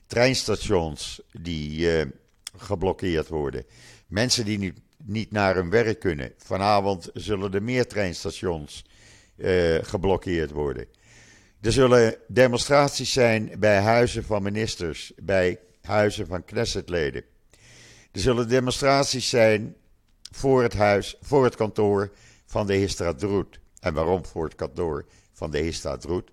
Treinstations 0.07 1.21
die 1.41 1.79
uh, 1.79 2.07
geblokkeerd 2.57 3.29
worden. 3.29 3.65
Mensen 4.07 4.45
die 4.45 4.59
niet, 4.59 4.79
niet 4.97 5.31
naar 5.31 5.55
hun 5.55 5.71
werk 5.71 6.01
kunnen. 6.01 6.33
Vanavond 6.39 7.11
zullen 7.15 7.53
er 7.53 7.63
meer 7.63 7.87
treinstations 7.87 8.85
uh, 9.41 9.79
geblokkeerd 9.83 10.51
worden. 10.51 10.87
Er 11.61 11.73
zullen 11.73 12.17
demonstraties 12.29 13.13
zijn 13.13 13.53
bij 13.59 13.81
huizen 13.81 14.25
van 14.25 14.43
ministers, 14.43 15.13
bij 15.23 15.59
huizen 15.83 16.27
van 16.27 16.45
Knessetleden. 16.45 17.23
Er 18.13 18.21
zullen 18.21 18.49
demonstraties 18.49 19.29
zijn 19.29 19.77
voor 20.31 20.63
het 20.63 20.75
huis, 20.75 21.17
voor 21.21 21.45
het 21.45 21.57
kantoor 21.57 22.11
van 22.47 22.67
de 22.67 22.75
Histadroet. 22.75 23.61
En 23.81 23.95
waarom 23.95 24.25
voor 24.25 24.45
het 24.45 24.55
kantoor 24.55 25.07
van 25.33 25.51
de 25.51 25.59
Histadroet? 25.59 26.31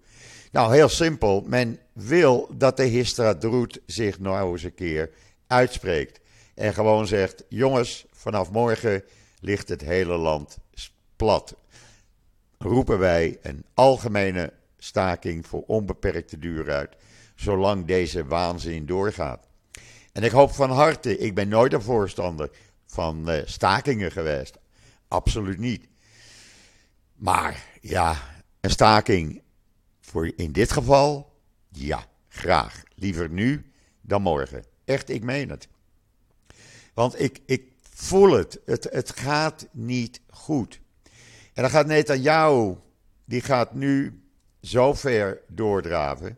Nou, 0.51 0.73
heel 0.73 0.89
simpel. 0.89 1.43
Men 1.47 1.79
wil 1.93 2.49
dat 2.53 2.77
de 2.77 2.83
Histadroet 2.83 3.79
zich 3.85 4.19
nou 4.19 4.51
eens 4.51 4.63
een 4.63 4.73
keer 4.73 5.11
uitspreekt. 5.47 6.19
En 6.55 6.73
gewoon 6.73 7.07
zegt: 7.07 7.43
jongens, 7.49 8.05
vanaf 8.11 8.51
morgen 8.51 9.03
ligt 9.39 9.69
het 9.69 9.81
hele 9.81 10.17
land 10.17 10.57
plat. 11.15 11.55
Roepen 12.57 12.99
wij 12.99 13.37
een 13.41 13.65
algemene 13.73 14.53
staking 14.77 15.47
voor 15.47 15.63
onbeperkte 15.67 16.39
duur 16.39 16.71
uit, 16.71 16.95
zolang 17.35 17.85
deze 17.85 18.25
waanzin 18.25 18.85
doorgaat. 18.85 19.47
En 20.11 20.23
ik 20.23 20.31
hoop 20.31 20.51
van 20.51 20.69
harte, 20.69 21.17
ik 21.17 21.35
ben 21.35 21.47
nooit 21.47 21.73
een 21.73 21.81
voorstander 21.81 22.49
van 22.85 23.29
uh, 23.29 23.41
stakingen 23.45 24.11
geweest. 24.11 24.57
Absoluut 25.07 25.57
niet. 25.57 25.87
Maar 27.15 27.63
ja, 27.81 28.17
een 28.61 28.69
staking 28.69 29.41
voor 30.01 30.31
in 30.35 30.51
dit 30.51 30.71
geval, 30.71 31.33
ja, 31.69 32.05
graag. 32.27 32.83
Liever 32.95 33.29
nu 33.29 33.71
dan 34.01 34.21
morgen. 34.21 34.63
Echt, 34.85 35.09
ik 35.09 35.23
meen 35.23 35.49
het. 35.49 35.67
Want 36.93 37.19
ik, 37.19 37.41
ik 37.45 37.71
voel 37.93 38.31
het. 38.31 38.59
het. 38.65 38.87
Het 38.91 39.19
gaat 39.19 39.67
niet 39.71 40.21
goed. 40.29 40.79
En 41.57 41.63
dan 41.63 41.71
gaat 41.71 41.87
Netanyahu, 41.87 42.75
die 43.25 43.41
gaat 43.41 43.73
nu 43.73 44.21
zo 44.61 44.93
ver 44.93 45.41
doordraven, 45.47 46.37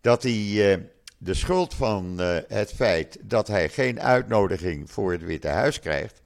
dat 0.00 0.22
hij 0.22 0.72
eh, 0.72 0.80
de 1.18 1.34
schuld 1.34 1.74
van 1.74 2.20
eh, 2.20 2.36
het 2.48 2.72
feit 2.72 3.18
dat 3.20 3.48
hij 3.48 3.68
geen 3.68 4.00
uitnodiging 4.00 4.90
voor 4.90 5.12
het 5.12 5.22
Witte 5.22 5.48
Huis 5.48 5.80
krijgt, 5.80 6.22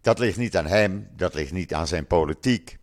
dat 0.00 0.18
ligt 0.18 0.36
niet 0.36 0.56
aan 0.56 0.66
hem, 0.66 1.08
dat 1.16 1.34
ligt 1.34 1.52
niet 1.52 1.74
aan 1.74 1.86
zijn 1.86 2.06
politiek, 2.06 2.78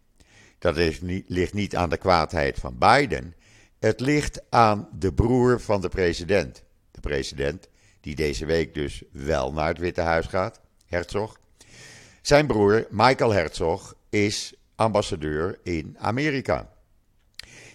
dat 0.59 0.75
ligt 0.75 1.01
niet, 1.01 1.25
ligt 1.27 1.53
niet 1.53 1.75
aan 1.75 1.89
de 1.89 1.97
kwaadheid 1.97 2.59
van 2.59 2.77
Biden. 2.77 3.35
Het 3.79 3.99
ligt 3.99 4.41
aan 4.49 4.89
de 4.99 5.13
broer 5.13 5.61
van 5.61 5.81
de 5.81 5.89
president. 5.89 6.63
De 6.91 6.99
president, 6.99 7.67
die 8.01 8.15
deze 8.15 8.45
week 8.45 8.73
dus 8.73 9.03
wel 9.11 9.53
naar 9.53 9.67
het 9.67 9.77
Witte 9.77 10.01
Huis 10.01 10.25
gaat, 10.25 10.59
Herzog. 10.85 11.39
Zijn 12.21 12.47
broer, 12.47 12.87
Michael 12.89 13.31
Herzog, 13.31 13.95
is 14.11 14.53
ambassadeur 14.75 15.59
in 15.63 15.95
Amerika. 15.99 16.69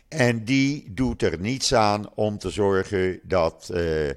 En 0.09 0.45
die 0.45 0.87
doet 0.91 1.23
er 1.23 1.39
niets 1.41 1.75
aan 1.75 2.15
om 2.15 2.39
te 2.39 2.51
zorgen 2.51 3.21
dat 3.23 3.71
uh, 3.73 4.11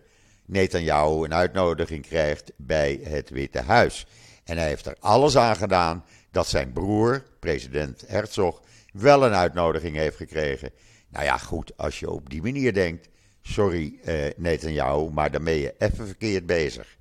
Netanyahu 0.45 1.23
een 1.23 1.33
uitnodiging 1.33 2.05
krijgt 2.07 2.51
bij 2.57 2.99
het 3.03 3.29
Witte 3.29 3.61
Huis. 3.61 4.05
En 4.43 4.57
hij 4.57 4.67
heeft 4.67 4.85
er 4.85 4.95
alles 4.99 5.37
aan 5.37 5.55
gedaan 5.55 6.05
dat 6.31 6.47
zijn 6.47 6.73
broer, 6.73 7.23
president 7.39 8.03
Herzog, 8.07 8.61
wel 8.93 9.25
een 9.25 9.33
uitnodiging 9.33 9.95
heeft 9.95 10.17
gekregen. 10.17 10.71
Nou 11.09 11.25
ja, 11.25 11.37
goed, 11.37 11.77
als 11.77 11.99
je 11.99 12.09
op 12.09 12.29
die 12.29 12.41
manier 12.41 12.73
denkt, 12.73 13.09
sorry 13.41 13.99
uh, 14.05 14.15
Netanyahu, 14.37 15.09
maar 15.09 15.29
ben 15.29 15.53
je 15.53 15.75
even 15.77 16.05
verkeerd 16.05 16.45
bezig. 16.45 16.97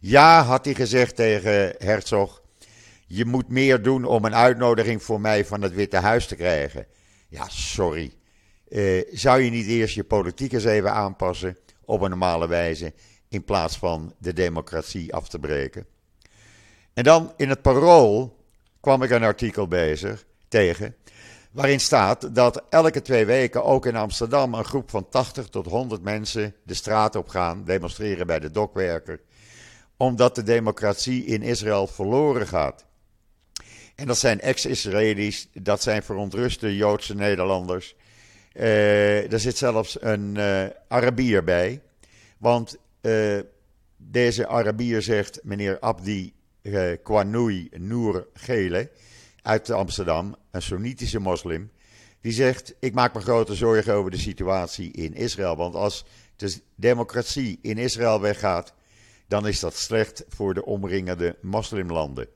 Ja, 0.00 0.42
had 0.42 0.64
hij 0.64 0.74
gezegd 0.74 1.16
tegen 1.16 1.74
Herzog, 1.78 2.39
je 3.12 3.24
moet 3.24 3.48
meer 3.48 3.82
doen 3.82 4.04
om 4.04 4.24
een 4.24 4.34
uitnodiging 4.34 5.02
voor 5.02 5.20
mij 5.20 5.44
van 5.44 5.62
het 5.62 5.74
Witte 5.74 5.96
Huis 5.96 6.26
te 6.26 6.36
krijgen. 6.36 6.86
Ja, 7.28 7.48
sorry. 7.48 8.12
Uh, 8.68 9.02
zou 9.12 9.40
je 9.40 9.50
niet 9.50 9.66
eerst 9.66 9.94
je 9.94 10.04
politiek 10.04 10.52
eens 10.52 10.64
even 10.64 10.92
aanpassen 10.92 11.58
op 11.84 12.00
een 12.00 12.10
normale 12.10 12.48
wijze, 12.48 12.92
in 13.28 13.44
plaats 13.44 13.78
van 13.78 14.14
de 14.18 14.32
democratie 14.32 15.14
af 15.14 15.28
te 15.28 15.38
breken? 15.38 15.86
En 16.94 17.04
dan 17.04 17.32
in 17.36 17.48
het 17.48 17.62
parool 17.62 18.36
kwam 18.80 19.02
ik 19.02 19.10
een 19.10 19.22
artikel 19.22 19.68
bezig, 19.68 20.24
tegen, 20.48 20.96
waarin 21.50 21.80
staat 21.80 22.34
dat 22.34 22.62
elke 22.68 23.02
twee 23.02 23.24
weken 23.24 23.64
ook 23.64 23.86
in 23.86 23.96
Amsterdam 23.96 24.54
een 24.54 24.64
groep 24.64 24.90
van 24.90 25.08
80 25.08 25.48
tot 25.48 25.66
100 25.66 26.02
mensen 26.02 26.54
de 26.62 26.74
straat 26.74 27.16
op 27.16 27.28
gaan, 27.28 27.64
demonstreren 27.64 28.26
bij 28.26 28.40
de 28.40 28.50
dokwerker, 28.50 29.20
omdat 29.96 30.34
de 30.34 30.42
democratie 30.42 31.24
in 31.24 31.42
Israël 31.42 31.86
verloren 31.86 32.46
gaat. 32.46 32.88
En 34.00 34.06
dat 34.06 34.18
zijn 34.18 34.40
ex-Israëli's, 34.40 35.48
dat 35.52 35.82
zijn 35.82 36.02
verontruste 36.02 36.76
Joodse 36.76 37.14
Nederlanders. 37.14 37.94
Uh, 38.54 39.32
er 39.32 39.40
zit 39.40 39.56
zelfs 39.56 40.02
een 40.02 40.34
uh, 40.34 40.64
Arabier 40.88 41.44
bij. 41.44 41.82
Want 42.38 42.76
uh, 43.00 43.38
deze 43.96 44.48
Arabier 44.48 45.02
zegt, 45.02 45.40
meneer 45.42 45.80
Abdi 45.80 46.32
uh, 46.62 46.96
Kwanoui 47.02 47.68
Noor 47.76 48.26
Gele 48.34 48.90
uit 49.42 49.70
Amsterdam, 49.70 50.36
een 50.50 50.62
Soenitische 50.62 51.18
moslim, 51.18 51.70
die 52.20 52.32
zegt: 52.32 52.74
Ik 52.78 52.94
maak 52.94 53.14
me 53.14 53.20
grote 53.20 53.54
zorgen 53.54 53.94
over 53.94 54.10
de 54.10 54.18
situatie 54.18 54.92
in 54.92 55.14
Israël. 55.14 55.56
Want 55.56 55.74
als 55.74 56.04
de 56.36 56.60
democratie 56.74 57.58
in 57.62 57.78
Israël 57.78 58.20
weggaat, 58.20 58.74
dan 59.28 59.46
is 59.46 59.60
dat 59.60 59.76
slecht 59.76 60.24
voor 60.28 60.54
de 60.54 60.64
omringende 60.64 61.36
moslimlanden. 61.40 62.28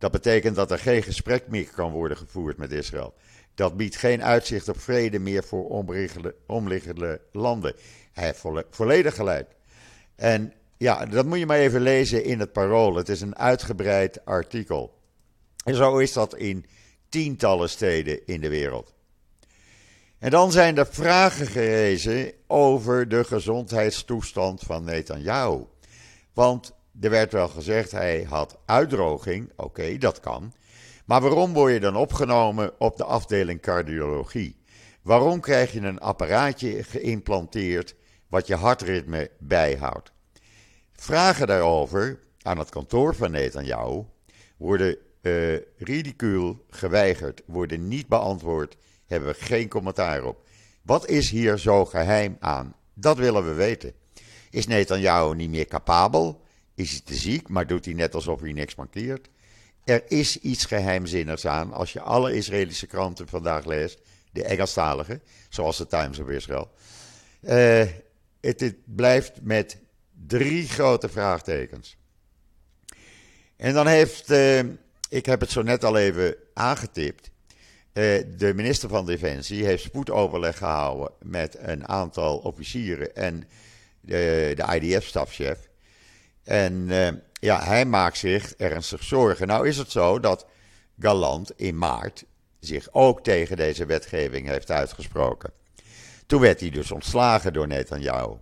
Dat 0.00 0.10
betekent 0.10 0.56
dat 0.56 0.70
er 0.70 0.78
geen 0.78 1.02
gesprek 1.02 1.48
meer 1.48 1.68
kan 1.74 1.90
worden 1.90 2.16
gevoerd 2.16 2.56
met 2.56 2.72
Israël. 2.72 3.14
Dat 3.54 3.76
biedt 3.76 3.96
geen 3.96 4.22
uitzicht 4.22 4.68
op 4.68 4.80
vrede 4.80 5.18
meer 5.18 5.44
voor 5.44 5.84
omliggende 6.46 7.20
landen. 7.32 7.74
Hij 8.12 8.24
heeft 8.24 8.44
volledig 8.70 9.14
gelijk. 9.14 9.48
En 10.16 10.52
ja, 10.76 11.06
dat 11.06 11.26
moet 11.26 11.38
je 11.38 11.46
maar 11.46 11.58
even 11.58 11.80
lezen 11.80 12.24
in 12.24 12.40
het 12.40 12.52
Parool. 12.52 12.96
Het 12.96 13.08
is 13.08 13.20
een 13.20 13.36
uitgebreid 13.36 14.24
artikel. 14.24 14.98
En 15.64 15.74
zo 15.74 15.98
is 15.98 16.12
dat 16.12 16.36
in 16.36 16.66
tientallen 17.08 17.68
steden 17.68 18.26
in 18.26 18.40
de 18.40 18.48
wereld. 18.48 18.94
En 20.18 20.30
dan 20.30 20.52
zijn 20.52 20.76
er 20.78 20.86
vragen 20.86 21.46
gerezen 21.46 22.32
over 22.46 23.08
de 23.08 23.24
gezondheidstoestand 23.24 24.60
van 24.60 24.84
Netanyahu. 24.84 25.64
Want 26.32 26.72
er 27.00 27.10
werd 27.10 27.32
wel 27.32 27.48
gezegd, 27.48 27.90
hij 27.90 28.26
had 28.28 28.58
uitdroging. 28.66 29.52
Oké, 29.56 29.98
dat 29.98 30.20
kan. 30.20 30.52
Maar 31.04 31.20
waarom 31.20 31.52
word 31.52 31.72
je 31.72 31.80
dan 31.80 31.96
opgenomen 31.96 32.80
op 32.80 32.96
de 32.96 33.04
afdeling 33.04 33.60
cardiologie? 33.60 34.56
Waarom 35.02 35.40
krijg 35.40 35.72
je 35.72 35.80
een 35.80 36.00
apparaatje 36.00 36.82
geïmplanteerd 36.82 37.94
wat 38.28 38.46
je 38.46 38.54
hartritme 38.54 39.30
bijhoudt? 39.38 40.12
Vragen 40.92 41.46
daarover 41.46 42.18
aan 42.42 42.58
het 42.58 42.68
kantoor 42.68 43.14
van 43.14 43.30
Netanyahu 43.30 44.04
worden 44.56 44.96
uh, 45.22 45.56
ridicuul 45.76 46.64
geweigerd, 46.70 47.42
worden 47.46 47.88
niet 47.88 48.08
beantwoord, 48.08 48.76
hebben 49.06 49.28
we 49.28 49.34
geen 49.34 49.68
commentaar 49.68 50.24
op. 50.24 50.48
Wat 50.82 51.08
is 51.08 51.30
hier 51.30 51.58
zo 51.58 51.84
geheim 51.84 52.36
aan? 52.40 52.74
Dat 52.94 53.16
willen 53.16 53.44
we 53.44 53.54
weten. 53.54 53.92
Is 54.50 54.66
Netanyahu 54.66 55.34
niet 55.34 55.50
meer 55.50 55.66
capabel? 55.66 56.40
Is 56.80 56.90
hij 56.90 57.00
te 57.04 57.14
ziek, 57.14 57.48
maar 57.48 57.66
doet 57.66 57.84
hij 57.84 57.94
net 57.94 58.14
alsof 58.14 58.40
hij 58.40 58.52
niks 58.52 58.74
mankeert? 58.74 59.28
Er 59.84 60.02
is 60.08 60.36
iets 60.36 60.64
geheimzinnigs 60.64 61.46
aan 61.46 61.72
als 61.72 61.92
je 61.92 62.00
alle 62.00 62.34
Israëlische 62.34 62.86
kranten 62.86 63.28
vandaag 63.28 63.64
leest, 63.64 64.00
de 64.32 64.44
Engelstalige, 64.44 65.20
zoals 65.48 65.76
de 65.76 65.86
Times 65.86 66.18
of 66.18 66.28
Israel. 66.28 66.70
Uh, 67.40 67.82
het, 68.40 68.74
blijft 68.84 69.32
met 69.42 69.78
drie 70.26 70.68
grote 70.68 71.08
vraagtekens. 71.08 71.96
En 73.56 73.74
dan 73.74 73.86
heeft, 73.86 74.30
uh, 74.30 74.58
ik 75.08 75.26
heb 75.26 75.40
het 75.40 75.50
zo 75.50 75.62
net 75.62 75.84
al 75.84 75.96
even 75.96 76.36
aangetipt, 76.54 77.30
uh, 77.92 78.22
de 78.36 78.52
minister 78.54 78.88
van 78.88 79.06
Defensie 79.06 79.64
heeft 79.64 79.82
spoedoverleg 79.82 80.58
gehouden 80.58 81.12
met 81.22 81.56
een 81.58 81.88
aantal 81.88 82.38
officieren 82.38 83.16
en 83.16 83.48
de 84.00 84.78
IDF-stafchef. 84.80 85.69
En 86.44 86.72
uh, 86.88 87.08
ja, 87.32 87.64
hij 87.64 87.84
maakt 87.84 88.18
zich 88.18 88.54
ernstig 88.54 89.02
zorgen. 89.02 89.46
Nou 89.46 89.68
is 89.68 89.76
het 89.76 89.90
zo 89.90 90.20
dat 90.20 90.46
Galant 90.98 91.52
in 91.56 91.78
maart 91.78 92.24
zich 92.60 92.88
ook 92.92 93.22
tegen 93.22 93.56
deze 93.56 93.86
wetgeving 93.86 94.46
heeft 94.46 94.70
uitgesproken. 94.70 95.52
Toen 96.26 96.40
werd 96.40 96.60
hij 96.60 96.70
dus 96.70 96.90
ontslagen 96.90 97.52
door 97.52 97.66
Netanyahu. 97.66 98.34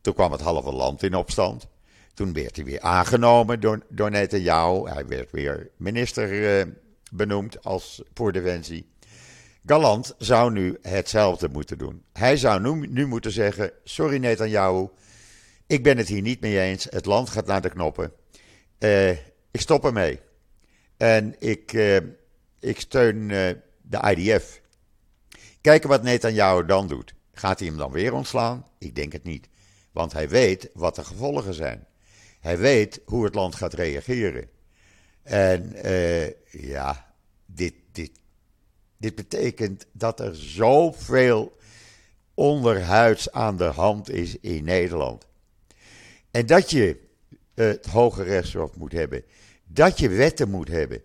Toen 0.00 0.14
kwam 0.14 0.32
het 0.32 0.40
halve 0.40 0.72
land 0.72 1.02
in 1.02 1.14
opstand. 1.14 1.66
Toen 2.14 2.32
werd 2.32 2.56
hij 2.56 2.64
weer 2.64 2.80
aangenomen 2.80 3.60
door, 3.60 3.80
door 3.88 4.10
Netanyahu. 4.10 4.88
Hij 4.88 5.06
werd 5.06 5.30
weer 5.30 5.70
minister 5.76 6.32
uh, 6.32 6.72
benoemd 7.10 7.64
als 7.64 8.02
voor 8.14 8.32
Defensie. 8.32 8.90
Galant 9.66 10.14
zou 10.18 10.52
nu 10.52 10.78
hetzelfde 10.82 11.48
moeten 11.48 11.78
doen. 11.78 12.02
Hij 12.12 12.36
zou 12.36 12.60
nu, 12.60 12.86
nu 12.86 13.06
moeten 13.06 13.32
zeggen: 13.32 13.72
Sorry 13.84 14.16
Netanyahu, 14.16 14.88
ik 15.72 15.82
ben 15.82 15.98
het 15.98 16.08
hier 16.08 16.22
niet 16.22 16.40
mee 16.40 16.60
eens. 16.60 16.86
Het 16.90 17.06
land 17.06 17.30
gaat 17.30 17.46
naar 17.46 17.60
de 17.60 17.68
knoppen. 17.68 18.12
Uh, 18.78 19.10
ik 19.50 19.60
stop 19.60 19.84
ermee. 19.84 20.20
En 20.96 21.34
ik, 21.38 21.72
uh, 21.72 21.96
ik 22.60 22.80
steun 22.80 23.28
de 23.82 24.14
IDF. 24.16 24.60
Kijken 25.60 25.88
wat 25.88 26.02
Netanyahu 26.02 26.66
dan 26.66 26.88
doet. 26.88 27.14
Gaat 27.32 27.58
hij 27.58 27.68
hem 27.68 27.76
dan 27.76 27.92
weer 27.92 28.12
ontslaan? 28.12 28.66
Ik 28.78 28.94
denk 28.94 29.12
het 29.12 29.24
niet. 29.24 29.48
Want 29.92 30.12
hij 30.12 30.28
weet 30.28 30.70
wat 30.74 30.94
de 30.94 31.04
gevolgen 31.04 31.54
zijn. 31.54 31.86
Hij 32.40 32.58
weet 32.58 33.00
hoe 33.04 33.24
het 33.24 33.34
land 33.34 33.54
gaat 33.54 33.74
reageren. 33.74 34.48
En 35.22 35.72
ja, 36.50 37.14
dit, 37.46 37.74
dit, 37.92 38.10
dit 38.96 39.14
betekent 39.14 39.86
dat 39.92 40.20
er 40.20 40.36
zoveel 40.36 41.56
onderhuids 42.34 43.30
aan 43.30 43.56
de 43.56 43.64
hand 43.64 44.10
is 44.10 44.38
in 44.40 44.64
Nederland. 44.64 45.30
En 46.32 46.46
dat 46.46 46.70
je 46.70 46.96
het 47.54 47.86
Hoge 47.86 48.22
Rechtshof 48.22 48.76
moet 48.76 48.92
hebben. 48.92 49.24
Dat 49.64 49.98
je 49.98 50.08
wetten 50.08 50.50
moet 50.50 50.68
hebben. 50.68 51.02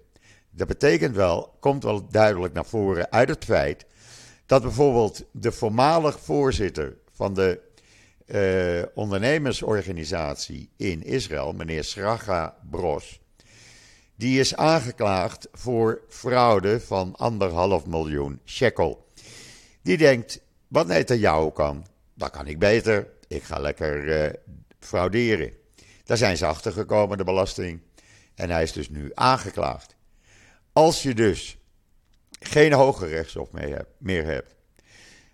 Dat 0.50 0.68
betekent 0.68 1.16
wel, 1.16 1.56
komt 1.60 1.84
wel 1.84 2.08
duidelijk 2.08 2.54
naar 2.54 2.66
voren 2.66 3.12
uit 3.12 3.30
het 3.30 3.46
feit 3.46 3.86
dat 4.46 4.62
bijvoorbeeld 4.62 5.24
de 5.32 5.52
voormalig 5.52 6.20
voorzitter 6.20 6.98
van 7.12 7.34
de 7.34 7.60
uh, 8.26 8.84
ondernemersorganisatie 8.94 10.70
in 10.76 11.04
Israël, 11.04 11.54
meneer 11.54 11.84
Sraga 11.84 12.56
Bros, 12.70 13.20
die 14.16 14.40
is 14.40 14.56
aangeklaagd 14.56 15.48
voor 15.52 16.02
fraude 16.10 16.80
van 16.80 17.16
anderhalf 17.16 17.86
miljoen 17.86 18.40
shekel. 18.46 19.08
Die 19.82 19.98
denkt, 19.98 20.42
wat 20.68 20.88
Netanyahu 20.88 21.52
kan, 21.52 21.86
dat 22.14 22.30
kan 22.30 22.48
ik 22.48 22.60
beter. 22.60 23.08
Ik 23.28 23.44
ga 23.44 23.60
lekker 23.60 24.24
uh, 24.26 24.34
frauderen. 24.80 25.54
Daar 26.04 26.18
zijn 26.18 26.38
ze 26.38 26.46
achter 26.46 26.72
gekomen, 26.72 27.18
de 27.18 27.24
belasting. 27.24 27.82
En 28.36 28.50
hij 28.50 28.64
is 28.64 28.72
dus 28.72 28.90
nu 28.90 29.12
aangeklaagd. 29.14 29.96
Als 30.74 31.04
je 31.04 31.14
dus 31.14 31.58
geen 32.40 32.74
hoger 32.74 33.10
rechtshof 33.10 33.50
meer 33.98 34.26
hebt. 34.26 34.56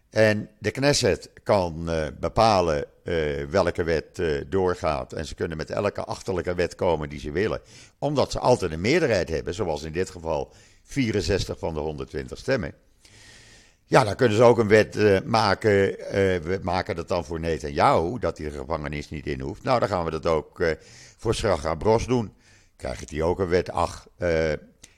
En 0.09 0.49
de 0.59 0.71
Knesset 0.71 1.29
kan 1.43 1.89
uh, 1.89 2.05
bepalen 2.19 2.85
uh, 3.03 3.45
welke 3.45 3.83
wet 3.83 4.19
uh, 4.19 4.41
doorgaat. 4.47 5.13
En 5.13 5.25
ze 5.25 5.35
kunnen 5.35 5.57
met 5.57 5.69
elke 5.69 6.03
achterlijke 6.03 6.55
wet 6.55 6.75
komen 6.75 7.09
die 7.09 7.19
ze 7.19 7.31
willen. 7.31 7.61
Omdat 7.97 8.31
ze 8.31 8.39
altijd 8.39 8.71
een 8.71 8.81
meerderheid 8.81 9.29
hebben, 9.29 9.53
zoals 9.53 9.83
in 9.83 9.91
dit 9.91 10.09
geval 10.09 10.53
64 10.83 11.59
van 11.59 11.73
de 11.73 11.79
120 11.79 12.37
stemmen. 12.37 12.73
Ja, 13.93 14.03
dan 14.03 14.15
kunnen 14.15 14.37
ze 14.37 14.43
ook 14.43 14.57
een 14.57 14.67
wet 14.67 15.25
maken. 15.25 15.71
we 16.43 16.59
maken 16.61 16.95
dat 16.95 17.07
dan 17.07 17.25
voor 17.25 17.39
Netanyahu, 17.39 18.19
dat 18.19 18.37
hij 18.37 18.49
de 18.49 18.57
gevangenis 18.57 19.09
niet 19.09 19.27
in 19.27 19.39
hoeft. 19.39 19.63
Nou, 19.63 19.79
dan 19.79 19.87
gaan 19.87 20.05
we 20.05 20.11
dat 20.11 20.25
ook 20.25 20.63
voor 21.17 21.35
Sraga 21.35 21.75
Bros 21.75 22.05
doen. 22.05 22.33
Krijgt 22.75 23.09
hij 23.09 23.21
ook 23.21 23.39
een 23.39 23.47
wet, 23.47 23.69
ach, 23.69 24.07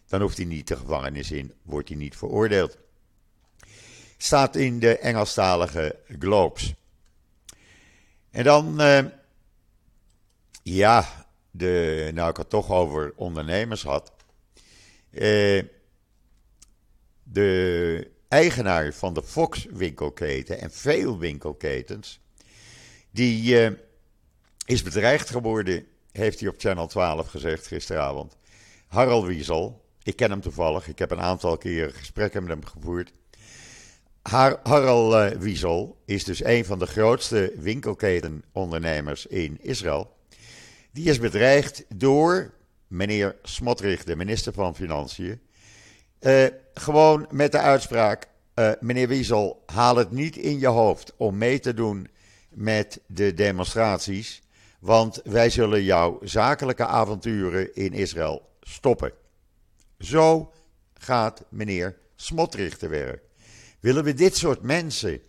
dan 0.08 0.22
hoeft 0.22 0.38
hij 0.38 0.46
niet 0.46 0.68
de 0.68 0.76
gevangenis 0.76 1.32
in, 1.32 1.54
wordt 1.62 1.90
hij 1.90 1.98
niet 1.98 2.18
veroordeeld. 2.18 2.78
Staat 4.18 4.56
in 4.56 4.80
de 4.80 4.98
Engelstalige 4.98 5.96
Globes. 6.20 6.74
En 8.32 8.44
dan, 8.44 8.82
ja, 10.64 11.26
de, 11.52 12.12
nou 12.14 12.30
ik 12.30 12.38
het 12.38 12.50
toch 12.50 12.72
over 12.72 13.14
ondernemers 13.16 13.84
had. 13.84 14.12
De 17.24 18.14
eigenaar 18.28 18.94
van 18.94 19.14
de 19.14 19.24
Fox 19.24 19.66
winkelketen 19.72 20.62
en 20.62 20.72
veel 20.72 21.18
winkelketens, 21.18 22.20
die 23.12 23.62
uh, 23.62 23.78
is 24.66 24.84
bedreigd 24.84 25.30
geworden, 25.30 25.86
heeft 26.12 26.40
hij 26.40 26.50
op 26.50 26.56
Channel 26.58 26.88
12 26.88 27.28
gezegd 27.28 27.68
gisteravond. 27.68 28.38
Harald 28.88 29.26
Wiesel, 29.26 29.86
ik 30.04 30.16
ken 30.16 30.30
hem 30.30 30.42
toevallig. 30.42 30.88
Ik 30.88 31.00
heb 31.00 31.12
een 31.12 31.22
aantal 31.22 31.58
keer 31.58 31.92
gesprekken 31.94 32.44
met 32.44 32.52
hem 32.52 32.66
gevoerd. 32.66 33.12
Har 34.22 34.60
uh, 34.64 35.28
Wiesel 35.28 36.02
is 36.06 36.24
dus 36.24 36.44
een 36.44 36.66
van 36.66 36.80
de 36.80 36.86
grootste 36.86 37.54
winkelketenondernemers 37.58 39.26
in 39.26 39.58
Israël. 39.62 40.16
Die 40.92 41.10
is 41.10 41.20
bedreigd 41.20 41.86
door 41.96 42.54
meneer 42.88 43.36
Smotrich, 43.44 44.04
de 44.04 44.16
minister 44.16 44.54
van 44.54 44.76
Financiën. 44.76 45.42
Uh, 46.22 46.46
gewoon 46.74 47.28
met 47.30 47.52
de 47.52 47.60
uitspraak: 47.60 48.28
uh, 48.56 48.72
meneer 48.80 49.08
Wiesel, 49.08 49.64
haal 49.66 49.96
het 49.96 50.12
niet 50.12 50.38
in 50.38 50.60
je 50.60 50.68
hoofd 50.68 51.14
om 51.18 51.38
mee 51.38 51.60
te 51.60 51.74
doen 51.74 52.08
met 52.50 53.00
de 53.08 53.34
demonstraties. 53.34 54.42
Want 54.80 55.22
wij 55.24 55.50
zullen 55.50 55.84
jouw 55.84 56.20
zakelijke 56.24 56.86
avonturen 56.86 57.76
in 57.76 57.94
Israël 57.94 58.50
stoppen. 58.62 59.12
Zo 60.00 60.54
gaat 60.94 61.44
meneer 61.50 61.98
Smotrich 62.16 62.78
te 62.78 62.88
werk. 62.88 63.24
Willen 63.80 64.04
we 64.04 64.14
dit 64.14 64.36
soort 64.38 64.62
mensen 64.62 65.22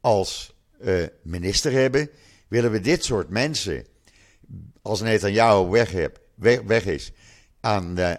als 0.00 0.54
uh, 0.80 1.06
minister 1.22 1.72
hebben? 1.72 2.10
Willen 2.48 2.70
we 2.70 2.80
dit 2.80 3.04
soort 3.04 3.28
mensen, 3.28 3.86
als 4.82 5.00
Netanyahu 5.00 5.70
weg, 5.70 5.90
heb, 5.90 6.20
weg, 6.66 6.84
is, 6.84 7.12
aan, 7.60 7.98
uh, 7.98 8.12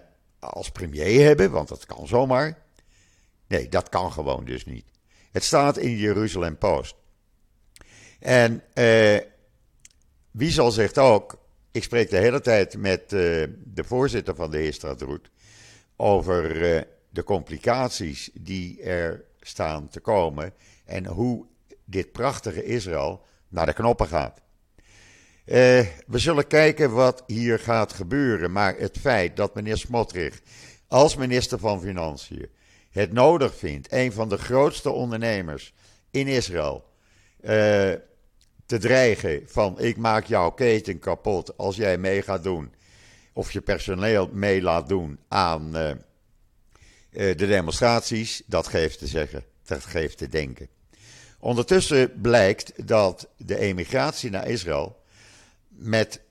als 0.49 0.69
premier 0.69 1.25
hebben? 1.25 1.51
Want 1.51 1.67
dat 1.67 1.85
kan 1.85 2.07
zomaar. 2.07 2.63
Nee, 3.47 3.69
dat 3.69 3.89
kan 3.89 4.11
gewoon 4.11 4.45
dus 4.45 4.65
niet. 4.65 4.85
Het 5.31 5.43
staat 5.43 5.77
in 5.77 5.97
Jeruzalem 5.97 6.57
Post. 6.57 6.95
En 8.19 8.63
uh, 8.73 9.19
Wiesel 10.31 10.71
zegt 10.71 10.97
ook, 10.97 11.37
ik 11.71 11.83
spreek 11.83 12.09
de 12.09 12.17
hele 12.17 12.41
tijd 12.41 12.77
met 12.77 13.01
uh, 13.01 13.09
de 13.63 13.83
voorzitter 13.83 14.35
van 14.35 14.51
de 14.51 14.57
Heerstraat 14.57 15.05
over 15.95 16.75
uh, 16.75 16.81
de 17.09 17.23
complicaties 17.23 18.29
die 18.33 18.81
er 18.81 19.23
staan 19.39 19.87
te 19.87 19.99
komen 19.99 20.53
en 20.85 21.05
hoe 21.05 21.45
dit 21.85 22.11
prachtige 22.11 22.63
Israël 22.63 23.25
naar 23.47 23.65
de 23.65 23.73
knoppen 23.73 24.07
gaat. 24.07 24.41
Uh, 25.45 25.55
we 26.07 26.17
zullen 26.17 26.47
kijken 26.47 26.91
wat 26.91 27.23
hier 27.27 27.59
gaat 27.59 27.93
gebeuren, 27.93 28.51
maar 28.51 28.77
het 28.77 28.97
feit 28.97 29.35
dat 29.35 29.55
meneer 29.55 29.77
Smotrich 29.77 30.41
als 30.87 31.15
minister 31.15 31.59
van 31.59 31.81
Financiën 31.81 32.49
het 32.91 33.11
nodig 33.11 33.55
vindt 33.55 33.91
een 33.91 34.11
van 34.11 34.29
de 34.29 34.37
grootste 34.37 34.89
ondernemers 34.89 35.73
in 36.11 36.27
Israël 36.27 36.83
uh, 37.41 37.49
te 38.65 38.77
dreigen 38.77 39.41
van 39.45 39.79
ik 39.79 39.97
maak 39.97 40.25
jouw 40.25 40.51
keten 40.51 40.99
kapot 40.99 41.57
als 41.57 41.75
jij 41.75 41.97
mee 41.97 42.21
gaat 42.21 42.43
doen 42.43 42.73
of 43.33 43.51
je 43.51 43.61
personeel 43.61 44.29
mee 44.31 44.61
laat 44.61 44.87
doen 44.87 45.19
aan 45.27 45.77
uh, 45.77 45.91
de 47.09 47.35
demonstraties, 47.35 48.41
dat 48.45 48.67
geeft 48.67 48.99
te 48.99 49.07
zeggen, 49.07 49.43
dat 49.65 49.85
geeft 49.85 50.17
te 50.17 50.27
denken. 50.27 50.67
Ondertussen 51.39 52.21
blijkt 52.21 52.87
dat 52.87 53.27
de 53.37 53.59
emigratie 53.59 54.29
naar 54.29 54.47
Israël 54.47 55.03
met 55.75 56.21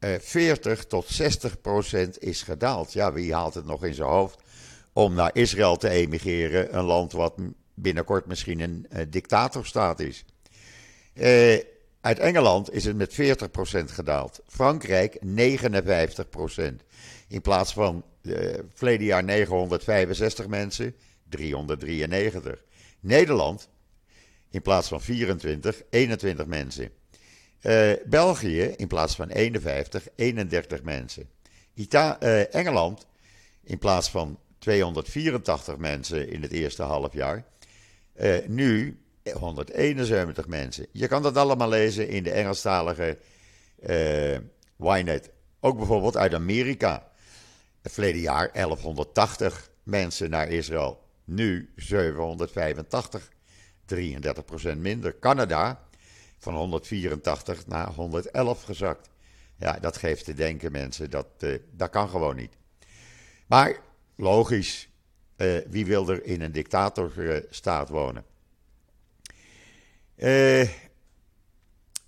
uh, 0.00 0.14
40 0.18 0.84
tot 0.86 1.06
60 1.08 1.60
procent 1.60 2.22
is 2.22 2.42
gedaald. 2.42 2.92
Ja, 2.92 3.12
wie 3.12 3.34
haalt 3.34 3.54
het 3.54 3.64
nog 3.64 3.84
in 3.84 3.94
zijn 3.94 4.08
hoofd 4.08 4.40
om 4.92 5.14
naar 5.14 5.30
Israël 5.32 5.76
te 5.76 5.88
emigreren, 5.88 6.76
een 6.76 6.84
land 6.84 7.12
wat 7.12 7.34
binnenkort 7.74 8.26
misschien 8.26 8.60
een 8.60 8.86
uh, 8.92 9.00
dictatorstaat 9.08 10.00
is? 10.00 10.24
Uh, 11.14 11.58
uit 12.00 12.18
Engeland 12.18 12.72
is 12.72 12.84
het 12.84 12.96
met 12.96 13.12
40% 13.12 13.16
gedaald. 13.84 14.40
Frankrijk 14.46 15.18
59%. 15.24 15.26
In 17.28 17.40
plaats 17.40 17.72
van 17.72 18.04
uh, 18.22 18.54
verleden 18.74 19.06
jaar 19.06 19.24
965 19.24 20.46
mensen, 20.46 20.94
393. 21.28 22.64
Nederland, 23.00 23.68
in 24.50 24.62
plaats 24.62 24.88
van 24.88 25.02
24, 25.02 25.82
21 25.90 26.46
mensen. 26.46 26.90
Uh, 27.66 27.92
België, 28.04 28.62
in 28.62 28.86
plaats 28.86 29.14
van 29.14 29.28
51, 29.28 30.08
31 30.16 30.82
mensen. 30.82 31.28
Uh, 31.74 32.54
Engeland, 32.54 33.06
in 33.64 33.78
plaats 33.78 34.10
van 34.10 34.38
284 34.58 35.76
mensen 35.76 36.28
in 36.28 36.42
het 36.42 36.52
eerste 36.52 36.82
half 36.82 37.12
jaar, 37.12 37.44
uh, 38.16 38.46
nu 38.46 39.00
171 39.32 40.46
mensen. 40.46 40.86
Je 40.92 41.06
kan 41.06 41.22
dat 41.22 41.36
allemaal 41.36 41.68
lezen 41.68 42.08
in 42.08 42.22
de 42.22 42.30
Engelstalige 42.30 43.18
Ynet. 44.76 45.30
Ook 45.60 45.76
bijvoorbeeld 45.76 46.16
uit 46.16 46.34
Amerika. 46.34 47.10
Het 47.82 47.92
verleden 47.92 48.20
jaar 48.20 48.52
1180 48.52 49.70
mensen 49.82 50.30
naar 50.30 50.48
Israël. 50.48 51.02
Nu 51.24 51.72
785, 51.76 53.30
33% 53.94 54.76
minder. 54.76 55.18
Canada 55.18 55.86
van 56.38 56.54
184 56.54 57.66
naar 57.66 57.88
111 57.88 58.62
gezakt. 58.62 59.08
Ja, 59.58 59.78
dat 59.80 59.96
geeft 59.96 60.24
te 60.24 60.34
denken, 60.34 60.72
mensen. 60.72 61.10
Dat, 61.10 61.26
uh, 61.40 61.58
dat 61.70 61.90
kan 61.90 62.08
gewoon 62.08 62.36
niet. 62.36 62.56
Maar 63.46 63.76
logisch, 64.16 64.88
uh, 65.36 65.58
wie 65.68 65.86
wil 65.86 66.08
er 66.08 66.24
in 66.24 66.42
een 66.42 66.52
dictatorstaat 66.52 67.88
wonen? 67.88 68.24
Uh, 70.16 70.60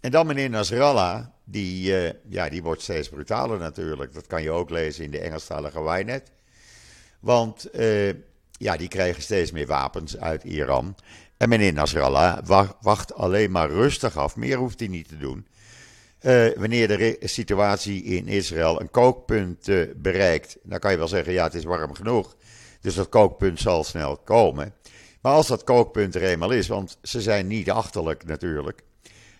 en 0.00 0.10
dan 0.10 0.26
meneer 0.26 0.50
Nasrallah, 0.50 1.26
die, 1.44 1.92
ja, 2.28 2.48
die 2.48 2.62
wordt 2.62 2.82
steeds 2.82 3.08
brutaler 3.08 3.58
natuurlijk. 3.58 4.14
Dat 4.14 4.26
kan 4.26 4.42
je 4.42 4.50
ook 4.50 4.70
lezen 4.70 5.04
in 5.04 5.10
de 5.10 5.20
Engelstalige 5.20 5.82
Wynet. 5.82 6.30
Want 7.20 7.68
ja, 8.58 8.76
die 8.76 8.88
krijgen 8.88 9.22
steeds 9.22 9.50
meer 9.50 9.66
wapens 9.66 10.16
uit 10.16 10.44
Iran. 10.44 10.96
En 11.38 11.48
meneer 11.48 11.72
Nasrallah 11.72 12.38
wacht 12.80 13.14
alleen 13.14 13.50
maar 13.50 13.70
rustig 13.70 14.16
af. 14.16 14.36
Meer 14.36 14.56
hoeft 14.56 14.78
hij 14.78 14.88
niet 14.88 15.08
te 15.08 15.16
doen. 15.16 15.46
wanneer 16.56 16.88
de 16.88 17.18
situatie 17.20 18.02
in 18.02 18.26
Israël 18.28 18.80
een 18.80 18.90
kookpunt 18.90 19.68
bereikt, 19.96 20.56
dan 20.62 20.78
kan 20.78 20.90
je 20.90 20.98
wel 20.98 21.08
zeggen: 21.08 21.32
ja, 21.32 21.44
het 21.44 21.54
is 21.54 21.64
warm 21.64 21.94
genoeg. 21.94 22.36
Dus 22.80 22.94
dat 22.94 23.08
kookpunt 23.08 23.60
zal 23.60 23.84
snel 23.84 24.16
komen. 24.16 24.74
Maar 25.20 25.32
als 25.32 25.46
dat 25.46 25.64
kookpunt 25.64 26.14
er 26.14 26.22
eenmaal 26.22 26.50
is, 26.50 26.68
want 26.68 26.98
ze 27.02 27.20
zijn 27.20 27.46
niet 27.46 27.70
achterlijk 27.70 28.24
natuurlijk, 28.24 28.82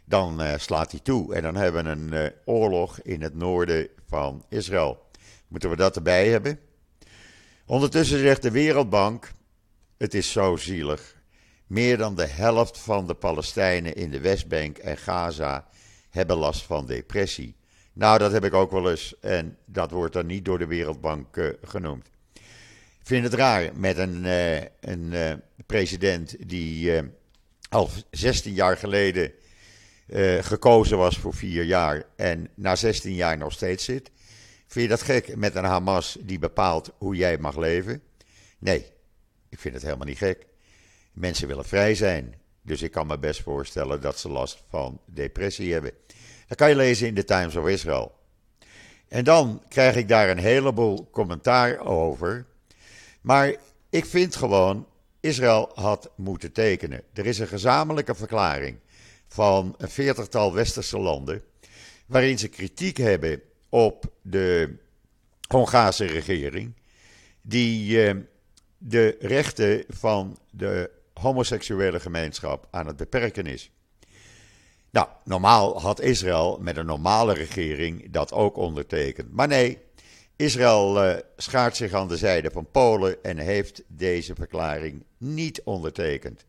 dan 0.05 0.43
uh, 0.43 0.53
slaat 0.57 0.91
hij 0.91 1.01
toe. 1.01 1.35
En 1.35 1.43
dan 1.43 1.55
hebben 1.55 1.85
we 1.85 1.91
een 1.91 2.33
oorlog 2.45 3.01
in 3.01 3.23
het 3.23 3.35
noorden 3.35 3.89
van 4.09 4.45
Israël. 4.49 5.07
Moeten 5.49 5.71
we 5.71 5.77
dat 5.77 5.97
erbij 5.97 6.29
hebben? 6.29 6.59
Ondertussen 7.67 8.19
zegt 8.19 8.43
de 8.43 8.51
Wereldbank: 8.51 9.33
het 9.97 10.15
is 10.15 10.33
zo 10.33 10.57
zielig. 10.57 11.17
Meer 11.69 11.97
dan 11.97 12.15
de 12.15 12.27
helft 12.27 12.79
van 12.79 13.07
de 13.07 13.15
Palestijnen 13.15 13.95
in 13.95 14.11
de 14.11 14.21
Westbank 14.21 14.79
en 14.79 14.97
Gaza 14.97 15.69
hebben 16.11 16.37
last 16.37 16.63
van 16.63 16.87
depressie. 16.87 17.57
Nou, 17.93 18.19
dat 18.19 18.33
heb 18.33 18.45
ik 18.45 18.55
ook 18.55 18.71
wel 18.71 18.91
eens 18.91 19.19
en 19.21 19.57
dat 19.65 19.91
wordt 19.91 20.13
dan 20.13 20.27
niet 20.27 20.45
door 20.45 20.59
de 20.59 20.67
Wereldbank 20.67 21.37
uh, 21.37 21.49
genoemd. 21.63 22.11
Ik 23.01 23.15
vind 23.15 23.25
het 23.25 23.35
raar 23.35 23.71
met 23.75 23.99
een, 23.99 24.25
uh, 24.25 24.57
een 24.81 25.13
uh, 25.13 25.33
president 25.67 26.49
die 26.49 27.03
al 27.69 27.91
16 28.11 28.55
jaar 28.55 28.77
geleden 28.77 29.33
gekozen 30.41 30.99
was 30.99 31.19
voor 31.19 31.35
vier 31.35 31.65
jaar 31.65 32.03
en 32.17 32.49
na 32.55 32.77
16 32.77 33.15
jaar 33.15 33.39
nog 33.39 33.53
steeds 33.53 33.85
zit. 33.85 34.11
Vind 34.67 34.85
je 34.85 34.91
dat 34.91 35.03
gek 35.03 35.37
met 35.37 35.55
een 35.55 35.65
Hamas 35.65 36.17
die 36.21 36.39
bepaalt 36.39 36.93
hoe 36.99 37.17
jij 37.17 37.39
mag 37.39 37.57
leven? 37.57 38.03
Nee, 38.59 38.87
ik 39.49 39.59
vind 39.59 39.75
het 39.75 39.83
helemaal 39.83 40.07
niet 40.07 40.19
gek. 40.19 40.48
Mensen 41.19 41.49
willen 41.49 41.65
vrij 41.65 41.95
zijn. 41.95 42.35
Dus 42.63 42.83
ik 42.83 42.91
kan 42.91 43.07
me 43.07 43.19
best 43.19 43.43
voorstellen 43.43 44.01
dat 44.01 44.19
ze 44.19 44.29
last 44.29 44.63
van 44.69 45.01
depressie 45.07 45.73
hebben. 45.73 45.93
Dat 46.47 46.59
kan 46.59 46.69
je 46.69 46.77
lezen 46.77 47.07
in 47.07 47.15
de 47.15 47.25
Times 47.25 47.57
of 47.57 47.69
Israel. 47.69 48.19
En 49.09 49.25
dan 49.25 49.63
krijg 49.69 49.97
ik 49.97 50.09
daar 50.09 50.31
een 50.31 50.39
heleboel 50.39 51.09
commentaar 51.11 51.79
over. 51.87 52.47
Maar 53.21 53.55
ik 53.91 54.05
vind 54.05 54.37
gewoon, 54.37 54.87
Israël 55.21 55.71
had 55.75 56.11
moeten 56.17 56.53
tekenen. 56.53 57.03
Er 57.13 57.27
is 57.27 57.39
een 57.39 57.49
gezamenlijke 57.49 58.15
verklaring 58.15 58.79
van 59.29 59.75
een 59.79 59.91
veertigtal 59.91 60.55
westerse 60.55 60.99
landen. 60.99 61.43
waarin 62.07 62.39
ze 62.39 62.49
kritiek 62.49 62.97
hebben 62.97 63.43
op 63.69 64.05
de 64.23 64.77
Hongaarse 65.49 66.05
regering. 66.05 66.75
die 67.43 68.07
eh, 68.07 68.17
de 68.79 69.17
rechten 69.21 69.85
van 69.89 70.39
de 70.51 70.97
homoseksuele 71.21 72.01
gemeenschap 72.01 72.67
aan 72.71 72.87
het 72.87 72.97
beperken 72.97 73.47
is. 73.47 73.71
Nou, 74.91 75.09
normaal 75.25 75.81
had 75.81 76.01
Israël 76.01 76.59
met 76.61 76.77
een 76.77 76.87
normale 76.87 77.35
regering 77.35 78.11
dat 78.11 78.33
ook 78.33 78.57
ondertekend. 78.57 79.33
Maar 79.33 79.49
nee, 79.49 79.79
Israël 80.37 81.05
uh, 81.05 81.17
schaart 81.37 81.77
zich 81.77 81.93
aan 81.93 82.09
de 82.09 82.17
zijde 82.17 82.51
van 82.51 82.71
Polen 82.71 83.25
en 83.25 83.39
heeft 83.39 83.83
deze 83.87 84.35
verklaring 84.35 85.05
niet 85.17 85.63
ondertekend. 85.63 86.45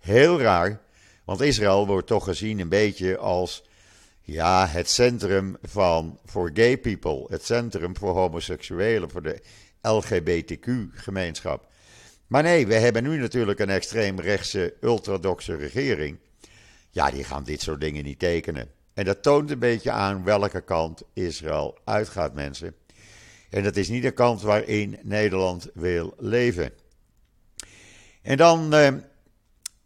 Heel 0.00 0.40
raar, 0.40 0.80
want 1.24 1.40
Israël 1.40 1.86
wordt 1.86 2.06
toch 2.06 2.24
gezien 2.24 2.58
een 2.58 2.68
beetje 2.68 3.18
als 3.18 3.64
ja, 4.22 4.66
het 4.66 4.90
centrum 4.90 5.56
van 5.62 6.18
voor 6.24 6.50
gay 6.54 6.78
people, 6.78 7.24
het 7.28 7.44
centrum 7.44 7.96
voor 7.96 8.14
homoseksuelen, 8.14 9.10
voor 9.10 9.22
de 9.22 9.42
LGBTQ-gemeenschap. 9.82 11.66
Maar 12.28 12.42
nee, 12.42 12.66
we 12.66 12.74
hebben 12.74 13.02
nu 13.02 13.18
natuurlijk 13.18 13.58
een 13.58 13.70
extreemrechtse, 13.70 14.74
ultradoxe 14.80 15.54
regering. 15.54 16.18
Ja, 16.90 17.10
die 17.10 17.24
gaan 17.24 17.44
dit 17.44 17.60
soort 17.60 17.80
dingen 17.80 18.04
niet 18.04 18.18
tekenen. 18.18 18.70
En 18.94 19.04
dat 19.04 19.22
toont 19.22 19.50
een 19.50 19.58
beetje 19.58 19.90
aan 19.90 20.24
welke 20.24 20.60
kant 20.60 21.02
Israël 21.12 21.78
uitgaat, 21.84 22.34
mensen. 22.34 22.74
En 23.50 23.62
dat 23.62 23.76
is 23.76 23.88
niet 23.88 24.02
de 24.02 24.10
kant 24.10 24.42
waarin 24.42 24.98
Nederland 25.02 25.68
wil 25.74 26.14
leven. 26.18 26.72
En 28.22 28.36
dan, 28.36 28.74
eh, 28.74 28.92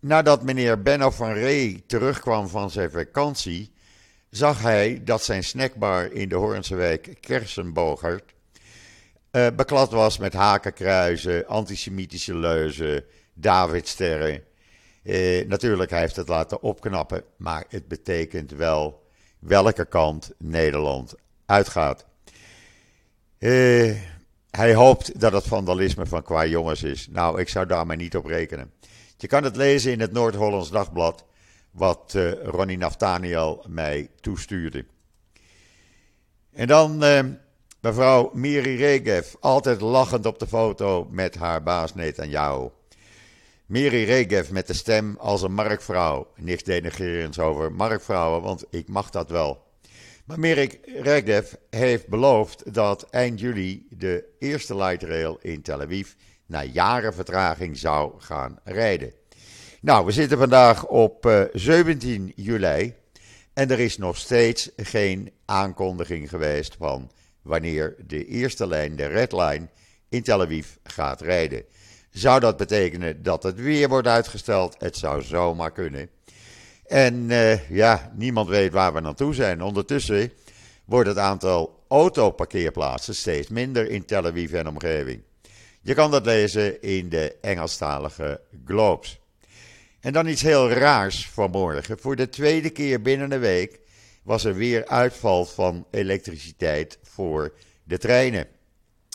nadat 0.00 0.42
meneer 0.42 0.82
Benno 0.82 1.10
van 1.10 1.32
Ree 1.32 1.84
terugkwam 1.86 2.48
van 2.48 2.70
zijn 2.70 2.90
vakantie, 2.90 3.72
zag 4.30 4.62
hij 4.62 5.00
dat 5.04 5.22
zijn 5.22 5.44
snackbar 5.44 6.12
in 6.12 6.28
de 6.28 6.34
Hoornse 6.34 6.74
wijk 6.74 7.16
Kersenbogert 7.20 8.32
uh, 9.32 9.46
beklad 9.56 9.90
was 9.90 10.18
met 10.18 10.32
hakenkruizen, 10.32 11.46
antisemitische 11.46 12.34
leuzen, 12.34 13.04
Davidsterren. 13.34 14.42
Uh, 15.02 15.46
natuurlijk, 15.46 15.90
hij 15.90 16.00
heeft 16.00 16.16
het 16.16 16.28
laten 16.28 16.62
opknappen, 16.62 17.24
maar 17.36 17.64
het 17.68 17.88
betekent 17.88 18.50
wel 18.50 19.06
welke 19.38 19.84
kant 19.84 20.32
Nederland 20.38 21.14
uitgaat. 21.46 22.06
Uh, 23.38 23.96
hij 24.50 24.74
hoopt 24.74 25.20
dat 25.20 25.32
het 25.32 25.44
vandalisme 25.44 26.06
van 26.06 26.22
qua 26.22 26.46
jongens 26.46 26.82
is. 26.82 27.08
Nou, 27.10 27.40
ik 27.40 27.48
zou 27.48 27.66
daar 27.66 27.86
maar 27.86 27.96
niet 27.96 28.16
op 28.16 28.24
rekenen. 28.24 28.72
Je 29.16 29.26
kan 29.26 29.44
het 29.44 29.56
lezen 29.56 29.92
in 29.92 30.00
het 30.00 30.12
Noord-Hollands 30.12 30.70
Dagblad, 30.70 31.24
wat 31.70 32.16
Ronnie 32.42 32.78
Naftaniel 32.78 33.64
mij 33.68 34.10
toestuurde. 34.20 34.84
En 36.52 36.66
dan 36.66 37.02
Mevrouw 37.82 38.30
Miri 38.32 38.76
Regev, 38.76 39.34
altijd 39.40 39.80
lachend 39.80 40.26
op 40.26 40.38
de 40.38 40.46
foto 40.46 41.08
met 41.10 41.34
haar 41.34 41.62
baas 41.62 41.94
Netanyahu. 41.94 42.68
Miri 43.66 44.04
Regev 44.04 44.50
met 44.50 44.66
de 44.66 44.74
stem 44.74 45.16
als 45.18 45.42
een 45.42 45.52
markvrouw. 45.52 46.26
Niks 46.36 46.62
denigrerends 46.62 47.38
over 47.38 47.72
markvrouwen, 47.72 48.42
want 48.42 48.64
ik 48.70 48.88
mag 48.88 49.10
dat 49.10 49.30
wel. 49.30 49.64
Maar 50.24 50.38
Miri 50.38 50.80
Regev 51.00 51.52
heeft 51.70 52.08
beloofd 52.08 52.74
dat 52.74 53.06
eind 53.10 53.40
juli 53.40 53.86
de 53.90 54.24
eerste 54.38 54.76
light 54.76 55.02
rail 55.02 55.38
in 55.40 55.62
Tel 55.62 55.80
Aviv 55.80 56.12
na 56.46 56.62
jaren 56.62 57.14
vertraging 57.14 57.76
zou 57.78 58.12
gaan 58.18 58.58
rijden. 58.64 59.12
Nou, 59.80 60.06
we 60.06 60.12
zitten 60.12 60.38
vandaag 60.38 60.86
op 60.86 61.48
17 61.52 62.32
eh, 62.36 62.44
juli 62.44 62.94
en 63.52 63.70
er 63.70 63.80
is 63.80 63.98
nog 63.98 64.16
steeds 64.16 64.70
geen 64.76 65.32
aankondiging 65.44 66.28
geweest 66.28 66.76
van 66.78 67.10
wanneer 67.42 67.94
de 68.06 68.26
eerste 68.26 68.66
lijn, 68.66 68.96
de 68.96 69.06
Red 69.06 69.32
Line, 69.32 69.68
in 70.08 70.22
Tel 70.22 70.40
Aviv 70.40 70.66
gaat 70.82 71.20
rijden. 71.20 71.64
Zou 72.10 72.40
dat 72.40 72.56
betekenen 72.56 73.22
dat 73.22 73.42
het 73.42 73.60
weer 73.60 73.88
wordt 73.88 74.08
uitgesteld? 74.08 74.76
Het 74.78 74.96
zou 74.96 75.22
zomaar 75.22 75.72
kunnen. 75.72 76.08
En 76.86 77.14
uh, 77.14 77.70
ja, 77.70 78.12
niemand 78.14 78.48
weet 78.48 78.72
waar 78.72 78.94
we 78.94 79.00
naartoe 79.00 79.34
zijn. 79.34 79.62
Ondertussen 79.62 80.32
wordt 80.84 81.08
het 81.08 81.18
aantal 81.18 81.84
autoparkeerplaatsen 81.88 83.14
steeds 83.14 83.48
minder 83.48 83.90
in 83.90 84.04
Tel 84.04 84.26
Aviv 84.26 84.52
en 84.52 84.68
omgeving. 84.68 85.22
Je 85.80 85.94
kan 85.94 86.10
dat 86.10 86.24
lezen 86.24 86.82
in 86.82 87.08
de 87.08 87.36
Engelstalige 87.40 88.40
Globes. 88.64 89.20
En 90.00 90.12
dan 90.12 90.26
iets 90.26 90.42
heel 90.42 90.70
raars 90.70 91.28
vanmorgen. 91.28 91.98
Voor 91.98 92.16
de 92.16 92.28
tweede 92.28 92.70
keer 92.70 93.02
binnen 93.02 93.32
een 93.32 93.40
week 93.40 93.80
was 94.22 94.44
er 94.44 94.54
weer 94.54 94.86
uitval 94.86 95.44
van 95.44 95.86
elektriciteit 95.90 96.98
voor 97.02 97.52
de 97.84 97.98
treinen. 97.98 98.46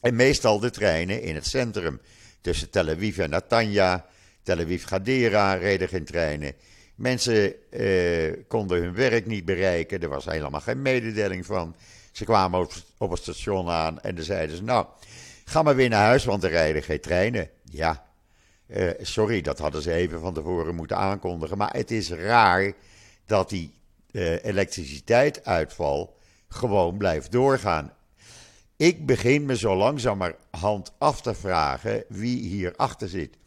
En 0.01 0.15
meestal 0.15 0.59
de 0.59 0.69
treinen 0.69 1.21
in 1.21 1.35
het 1.35 1.47
centrum. 1.47 2.01
Tussen 2.41 2.69
Tel 2.69 2.89
Aviv 2.89 3.17
en 3.17 3.29
Natanja, 3.29 4.05
Tel 4.43 4.59
Aviv 4.59 4.85
Gadera 4.85 5.53
reden 5.53 5.87
geen 5.87 6.05
treinen. 6.05 6.53
Mensen 6.95 7.71
eh, 7.71 8.33
konden 8.47 8.81
hun 8.81 8.93
werk 8.93 9.25
niet 9.25 9.45
bereiken, 9.45 10.01
er 10.01 10.09
was 10.09 10.25
helemaal 10.25 10.61
geen 10.61 10.81
mededeling 10.81 11.45
van. 11.45 11.75
Ze 12.11 12.25
kwamen 12.25 12.59
op, 12.59 12.73
op 12.97 13.11
het 13.11 13.21
station 13.21 13.69
aan 13.69 13.99
en 13.99 14.15
dan 14.15 14.23
zeiden 14.23 14.55
ze: 14.55 14.63
Nou, 14.63 14.85
ga 15.45 15.61
maar 15.63 15.75
weer 15.75 15.89
naar 15.89 16.05
huis, 16.05 16.25
want 16.25 16.43
er 16.43 16.49
rijden 16.49 16.83
geen 16.83 17.01
treinen. 17.01 17.49
Ja, 17.63 18.05
eh, 18.67 18.89
sorry, 19.01 19.41
dat 19.41 19.59
hadden 19.59 19.81
ze 19.81 19.93
even 19.93 20.19
van 20.19 20.33
tevoren 20.33 20.75
moeten 20.75 20.97
aankondigen. 20.97 21.57
Maar 21.57 21.73
het 21.73 21.91
is 21.91 22.09
raar 22.09 22.73
dat 23.25 23.49
die 23.49 23.73
uh, 24.11 24.43
elektriciteitsuitval 24.45 26.17
gewoon 26.49 26.97
blijft 26.97 27.31
doorgaan. 27.31 27.93
Ik 28.75 29.05
begin 29.05 29.45
me 29.45 29.57
zo 29.57 29.75
langzamerhand 29.75 30.91
af 30.97 31.21
te 31.21 31.33
vragen 31.33 32.03
wie 32.07 32.47
hierachter 32.47 33.09
zit. 33.09 33.37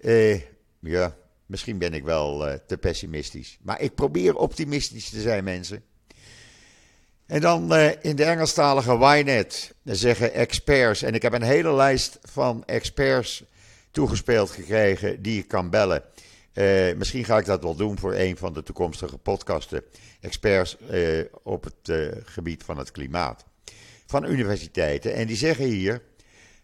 Uh, 0.00 0.40
ja, 0.80 1.16
misschien 1.46 1.78
ben 1.78 1.94
ik 1.94 2.04
wel 2.04 2.48
uh, 2.48 2.54
te 2.66 2.78
pessimistisch. 2.78 3.58
Maar 3.62 3.80
ik 3.80 3.94
probeer 3.94 4.36
optimistisch 4.36 5.10
te 5.10 5.20
zijn, 5.20 5.44
mensen. 5.44 5.82
En 7.26 7.40
dan 7.40 7.74
in 8.00 8.16
de 8.16 8.24
Engelstalige 8.24 8.92
Ynet 8.92 9.74
zeggen 9.84 10.32
experts, 10.34 11.02
en 11.02 11.14
ik 11.14 11.22
heb 11.22 11.32
een 11.32 11.42
hele 11.42 11.72
lijst 11.72 12.18
van 12.22 12.64
experts 12.64 13.44
toegespeeld 13.90 14.50
gekregen 14.50 15.22
die 15.22 15.38
ik 15.38 15.48
kan 15.48 15.70
bellen. 15.70 16.02
Uh, 16.54 16.94
misschien 16.96 17.24
ga 17.24 17.38
ik 17.38 17.44
dat 17.44 17.62
wel 17.62 17.74
doen 17.74 17.98
voor 17.98 18.14
een 18.14 18.36
van 18.36 18.52
de 18.52 18.62
toekomstige 18.62 19.18
podcasten. 19.18 19.82
Experts 20.20 20.76
uh, 20.90 21.24
op 21.42 21.64
het 21.64 22.12
gebied 22.24 22.62
van 22.62 22.78
het 22.78 22.90
klimaat. 22.90 23.44
Van 24.06 24.24
universiteiten. 24.24 25.14
En 25.14 25.26
die 25.26 25.36
zeggen 25.36 25.64
hier: 25.64 26.02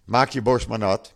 maak 0.05 0.31
je 0.31 0.42
borst 0.42 0.68
maar 0.68 0.79
nat. 0.79 1.14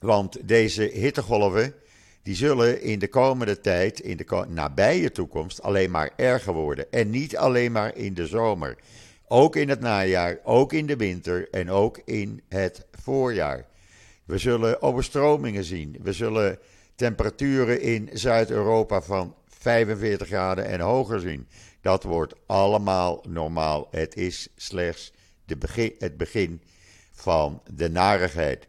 Want 0.00 0.48
deze 0.48 0.82
hittegolven. 0.82 1.74
Die 2.22 2.34
zullen 2.34 2.82
in 2.82 2.98
de 2.98 3.08
komende 3.08 3.60
tijd, 3.60 4.00
in 4.00 4.16
de 4.16 4.44
nabije 4.48 5.12
toekomst, 5.12 5.62
alleen 5.62 5.90
maar 5.90 6.10
erger 6.16 6.52
worden. 6.52 6.92
En 6.92 7.10
niet 7.10 7.36
alleen 7.36 7.72
maar 7.72 7.96
in 7.96 8.14
de 8.14 8.26
zomer. 8.26 8.76
Ook 9.28 9.56
in 9.56 9.68
het 9.68 9.80
najaar, 9.80 10.38
ook 10.44 10.72
in 10.72 10.86
de 10.86 10.96
winter 10.96 11.48
en 11.50 11.70
ook 11.70 12.00
in 12.04 12.42
het 12.48 12.86
voorjaar. 12.90 13.66
We 14.24 14.38
zullen 14.38 14.82
overstromingen 14.82 15.64
zien. 15.64 15.96
We 16.02 16.12
zullen 16.12 16.58
temperaturen 16.94 17.80
in 17.80 18.10
Zuid-Europa 18.12 19.02
van 19.02 19.34
45 19.48 20.26
graden 20.26 20.66
en 20.66 20.80
hoger 20.80 21.20
zien. 21.20 21.48
Dat 21.80 22.02
wordt 22.02 22.34
allemaal 22.46 23.24
normaal. 23.28 23.88
Het 23.90 24.16
is 24.16 24.48
slechts 24.56 25.12
de 25.44 25.56
begin, 25.56 25.94
het 25.98 26.16
begin 26.16 26.62
van 27.12 27.62
de 27.70 27.90
narigheid. 27.90 28.68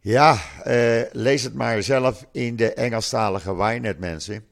Ja, 0.00 0.32
uh, 0.66 1.02
lees 1.12 1.42
het 1.42 1.54
maar 1.54 1.82
zelf 1.82 2.26
in 2.32 2.56
de 2.56 2.72
Engelstalige 2.74 3.56
Wynet, 3.56 3.98
mensen. 3.98 4.44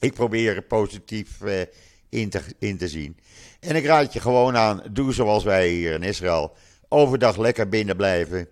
Ik 0.00 0.14
probeer 0.14 0.56
er 0.56 0.62
positief 0.62 1.40
uh, 1.40 1.60
in, 2.08 2.30
te, 2.30 2.40
in 2.58 2.76
te 2.76 2.88
zien. 2.88 3.18
En 3.60 3.76
ik 3.76 3.84
raad 3.84 4.12
je 4.12 4.20
gewoon 4.20 4.56
aan, 4.56 4.82
doe 4.90 5.12
zoals 5.12 5.44
wij 5.44 5.68
hier 5.68 5.92
in 5.92 6.02
Israël. 6.02 6.52
Overdag 6.88 7.36
lekker 7.36 7.68
binnen 7.68 7.96
blijven. 7.96 8.48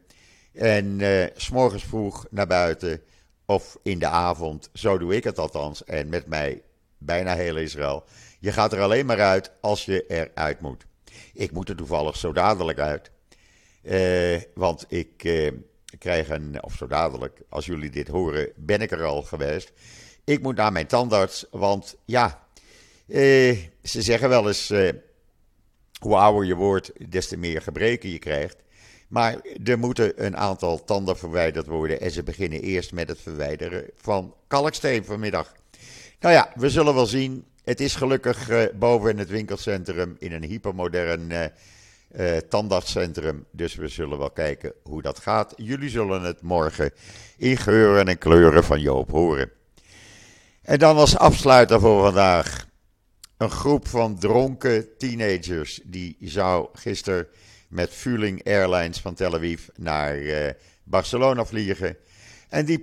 En 0.53 0.99
uh, 0.99 1.27
s'morgens 1.35 1.85
vroeg 1.85 2.27
naar 2.31 2.47
buiten. 2.47 3.03
Of 3.46 3.78
in 3.83 3.98
de 3.98 4.07
avond. 4.07 4.70
Zo 4.72 4.98
doe 4.98 5.16
ik 5.16 5.24
het 5.24 5.38
althans. 5.38 5.85
En 5.85 6.09
met 6.09 6.26
mij 6.26 6.62
bijna 6.98 7.35
heel 7.35 7.57
Israël. 7.57 8.05
Je 8.40 8.52
gaat 8.52 8.72
er 8.72 8.81
alleen 8.81 9.07
maar 9.07 9.20
uit 9.20 9.52
als 9.61 9.85
je 9.85 10.07
eruit 10.07 10.61
moet. 10.61 10.85
Ik 11.35 11.52
moet 11.52 11.68
er 11.68 11.76
toevallig 11.76 12.16
zo 12.16 12.33
dadelijk 12.33 12.78
uit. 12.78 13.11
Uh, 13.83 14.40
want 14.55 14.85
ik 14.88 15.24
uh, 15.24 15.52
krijg 15.98 16.28
een, 16.28 16.62
of 16.62 16.74
zo 16.74 16.87
dadelijk, 16.87 17.40
als 17.48 17.66
jullie 17.66 17.90
dit 17.90 18.09
horen, 18.09 18.52
ben 18.57 18.81
ik 18.81 18.90
er 18.90 19.05
al 19.05 19.22
geweest. 19.22 19.72
Ik 20.24 20.42
moet 20.42 20.57
naar 20.57 20.72
mijn 20.72 20.87
tandarts, 20.87 21.46
want 21.50 21.96
ja, 22.05 22.46
uh, 23.07 23.59
ze 23.83 24.02
zeggen 24.02 24.28
wel 24.28 24.48
eens, 24.48 24.72
hoe 26.00 26.16
ouder 26.16 26.44
je 26.44 26.55
wordt, 26.55 27.11
des 27.11 27.28
te 27.28 27.37
meer 27.37 27.62
gebreken 27.62 28.11
je 28.11 28.18
krijgt. 28.18 28.57
Maar 29.12 29.37
er 29.64 29.79
moeten 29.79 30.25
een 30.25 30.37
aantal 30.37 30.85
tanden 30.85 31.16
verwijderd 31.16 31.66
worden 31.66 32.01
en 32.01 32.11
ze 32.11 32.22
beginnen 32.22 32.61
eerst 32.61 32.92
met 32.92 33.09
het 33.09 33.20
verwijderen 33.20 33.85
van 33.96 34.35
kalksteen 34.46 35.05
vanmiddag. 35.05 35.53
Nou 36.20 36.35
ja, 36.35 36.53
we 36.55 36.70
zullen 36.70 36.94
wel 36.94 37.07
zien. 37.07 37.44
Het 37.64 37.81
is 37.81 37.94
gelukkig 37.94 38.51
uh, 38.51 38.62
boven 38.75 39.11
in 39.11 39.18
het 39.18 39.29
winkelcentrum 39.29 40.16
in 40.18 40.33
een 40.33 40.42
hypermodern 40.42 41.31
uh, 41.31 42.37
tandartscentrum. 42.37 43.44
Dus 43.51 43.75
we 43.75 43.88
zullen 43.88 44.18
wel 44.18 44.31
kijken 44.31 44.72
hoe 44.83 45.03
dat 45.03 45.18
gaat. 45.18 45.53
Jullie 45.57 45.90
zullen 45.90 46.22
het 46.22 46.42
morgen 46.42 46.90
in 47.37 47.57
geuren 47.57 48.09
en 48.09 48.18
kleuren 48.18 48.64
van 48.64 48.81
Joop 48.81 49.11
horen. 49.11 49.51
En 50.62 50.79
dan 50.79 50.96
als 50.96 51.16
afsluiter 51.16 51.81
voor 51.81 52.03
vandaag. 52.03 52.66
Een 53.37 53.51
groep 53.51 53.88
van 53.88 54.18
dronken 54.18 54.96
teenagers 54.98 55.81
die 55.85 56.16
zou 56.20 56.68
gisteren 56.72 57.29
met 57.72 57.94
Vueling 57.94 58.44
Airlines 58.46 59.00
van 59.00 59.14
Tel 59.14 59.35
Aviv 59.35 59.68
naar 59.76 60.16
Barcelona 60.85 61.44
vliegen. 61.44 61.96
En 62.48 62.64
die 62.64 62.80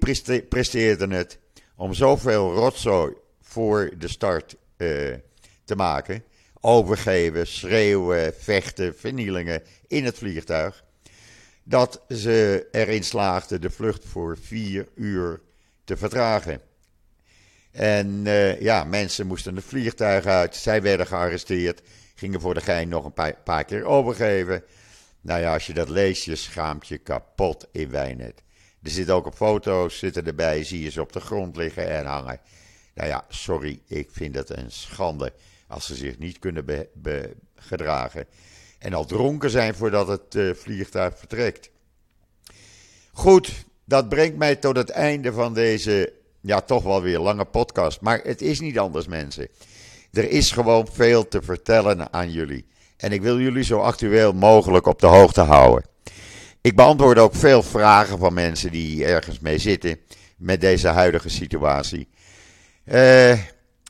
presteerden 0.50 1.12
het 1.12 1.40
om 1.76 1.94
zoveel 1.94 2.54
rotzooi 2.54 3.14
voor 3.42 3.92
de 3.98 4.08
start 4.08 4.56
uh, 4.78 5.14
te 5.64 5.76
maken. 5.76 6.24
Overgeven, 6.62 7.48
schreeuwen, 7.48 8.34
vechten, 8.38 8.96
vernielingen 8.98 9.64
in 9.88 10.06
het 10.06 10.18
vliegtuig. 10.18 10.84
Dat 11.64 12.02
ze 12.10 12.68
erin 12.72 13.04
slaagden 13.04 13.62
de 13.62 13.70
vlucht 13.70 14.06
voor 14.06 14.38
vier 14.42 14.88
uur 14.96 15.42
te 15.84 15.98
vertragen. 15.98 16.62
En 17.72 18.26
uh, 18.26 18.62
ja, 18.62 18.84
mensen 18.84 19.28
moesten 19.28 19.56
het 19.56 19.66
vliegtuig 19.66 20.26
uit. 20.26 20.56
Zij 20.56 20.82
werden 20.82 21.08
gearresteerd. 21.08 21.82
Gingen 22.16 22.42
voor 22.42 22.54
de 22.54 22.62
gein 22.62 22.90
nog 22.90 23.06
een 23.06 23.36
paar 23.44 23.64
keer 23.64 23.84
overgeven. 23.84 24.64
Nou 25.22 25.42
ja, 25.42 25.54
als 25.54 25.68
je 25.68 25.74
dat 25.74 25.90
leest, 25.90 26.24
je 26.24 26.36
schaamt 26.36 26.88
je 26.88 26.98
kapot 26.98 27.68
in 27.72 27.90
Wijnet. 27.90 28.44
Er 28.84 28.92
zitten 28.92 29.16
ook 29.16 29.26
op 29.26 29.36
foto's, 29.36 29.98
zitten 29.98 30.26
erbij, 30.26 30.64
zie 30.64 30.84
je 30.84 30.90
ze 30.90 31.02
op 31.02 31.14
de 31.14 31.20
grond 31.20 31.56
liggen 31.56 31.90
en 31.90 32.06
hangen. 32.06 32.40
Nou 32.94 33.10
ja, 33.10 33.26
sorry, 33.30 33.82
ik 33.88 34.10
vind 34.12 34.36
het 34.36 34.50
een 34.50 34.72
schande 34.72 35.34
als 35.68 35.86
ze 35.86 35.96
zich 35.96 36.18
niet 36.18 36.40
kunnen 36.40 36.66
gedragen. 37.56 38.26
En 38.80 38.94
al 38.94 39.06
dronken 39.06 39.50
zijn 39.50 39.76
voordat 39.76 40.08
het 40.08 40.36
uh, 40.36 40.54
vliegtuig 40.54 41.18
vertrekt. 41.18 41.70
Goed, 43.12 43.66
dat 43.86 44.10
brengt 44.10 44.38
mij 44.38 44.56
tot 44.56 44.76
het 44.76 44.90
einde 44.90 45.34
van 45.34 45.54
deze, 45.54 46.14
ja, 46.42 46.62
toch 46.62 46.84
wel 46.84 47.02
weer 47.02 47.20
lange 47.20 47.46
podcast. 47.46 48.02
Maar 48.02 48.20
het 48.24 48.42
is 48.42 48.60
niet 48.60 48.80
anders, 48.80 49.08
mensen. 49.08 49.48
Er 50.12 50.30
is 50.30 50.52
gewoon 50.52 50.88
veel 50.92 51.28
te 51.28 51.42
vertellen 51.42 52.14
aan 52.14 52.32
jullie. 52.32 52.66
En 53.00 53.12
ik 53.12 53.22
wil 53.22 53.40
jullie 53.40 53.64
zo 53.64 53.80
actueel 53.80 54.34
mogelijk 54.34 54.86
op 54.86 55.00
de 55.00 55.08
hoogte 55.08 55.42
houden. 55.42 55.86
Ik 56.62 56.76
beantwoord 56.76 57.18
ook 57.18 57.36
veel 57.36 57.64
vragen 57.64 58.18
van 58.18 58.34
mensen 58.34 58.72
die 58.72 59.06
ergens 59.06 59.40
mee 59.40 59.58
zitten 59.58 60.00
met 60.38 60.62
deze 60.62 60.88
huidige 60.88 61.30
situatie. 61.30 62.08
Uh, 62.86 62.94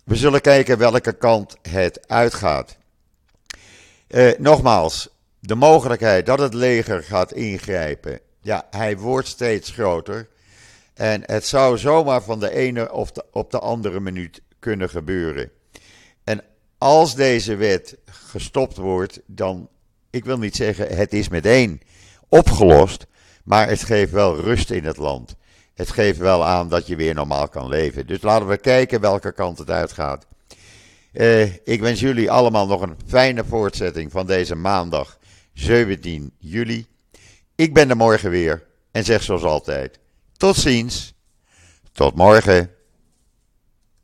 we 0.05 0.15
zullen 0.15 0.41
kijken 0.41 0.77
welke 0.77 1.13
kant 1.13 1.57
het 1.61 2.07
uitgaat. 2.07 2.77
Uh, 4.07 4.31
nogmaals, 4.37 5.09
de 5.39 5.55
mogelijkheid 5.55 6.25
dat 6.25 6.39
het 6.39 6.53
leger 6.53 7.03
gaat 7.03 7.33
ingrijpen, 7.33 8.19
ja, 8.41 8.67
hij 8.69 8.97
wordt 8.97 9.27
steeds 9.27 9.71
groter. 9.71 10.27
En 10.93 11.21
het 11.25 11.45
zou 11.45 11.77
zomaar 11.77 12.21
van 12.23 12.39
de 12.39 12.51
ene 12.51 12.91
of 12.91 13.11
de, 13.11 13.25
op 13.31 13.51
de 13.51 13.59
andere 13.59 13.99
minuut 13.99 14.41
kunnen 14.59 14.89
gebeuren. 14.89 15.51
Als 16.79 17.15
deze 17.15 17.55
wet 17.55 17.97
gestopt 18.05 18.77
wordt, 18.77 19.19
dan, 19.25 19.69
ik 20.09 20.25
wil 20.25 20.37
niet 20.37 20.55
zeggen 20.55 20.95
het 20.97 21.13
is 21.13 21.29
meteen 21.29 21.81
opgelost, 22.27 23.05
maar 23.43 23.67
het 23.69 23.83
geeft 23.83 24.11
wel 24.11 24.39
rust 24.39 24.69
in 24.71 24.85
het 24.85 24.97
land 24.97 25.37
het 25.79 25.91
geeft 25.91 26.17
wel 26.17 26.45
aan 26.45 26.69
dat 26.69 26.87
je 26.87 26.95
weer 26.95 27.13
normaal 27.13 27.47
kan 27.47 27.67
leven. 27.67 28.07
Dus 28.07 28.21
laten 28.21 28.47
we 28.47 28.57
kijken 28.57 29.01
welke 29.01 29.31
kant 29.31 29.57
het 29.57 29.69
uitgaat. 29.69 30.25
Uh, 31.13 31.43
ik 31.43 31.79
wens 31.79 31.99
jullie 31.99 32.31
allemaal 32.31 32.67
nog 32.67 32.81
een 32.81 32.97
fijne 33.07 33.45
voortzetting 33.45 34.11
van 34.11 34.25
deze 34.25 34.55
maandag 34.55 35.17
17 35.53 36.31
juli. 36.37 36.87
Ik 37.55 37.73
ben 37.73 37.89
er 37.89 37.97
morgen 37.97 38.29
weer 38.29 38.65
en 38.91 39.03
zeg 39.03 39.23
zoals 39.23 39.43
altijd: 39.43 39.99
tot 40.37 40.55
ziens, 40.55 41.13
tot 41.91 42.15
morgen. 42.15 42.71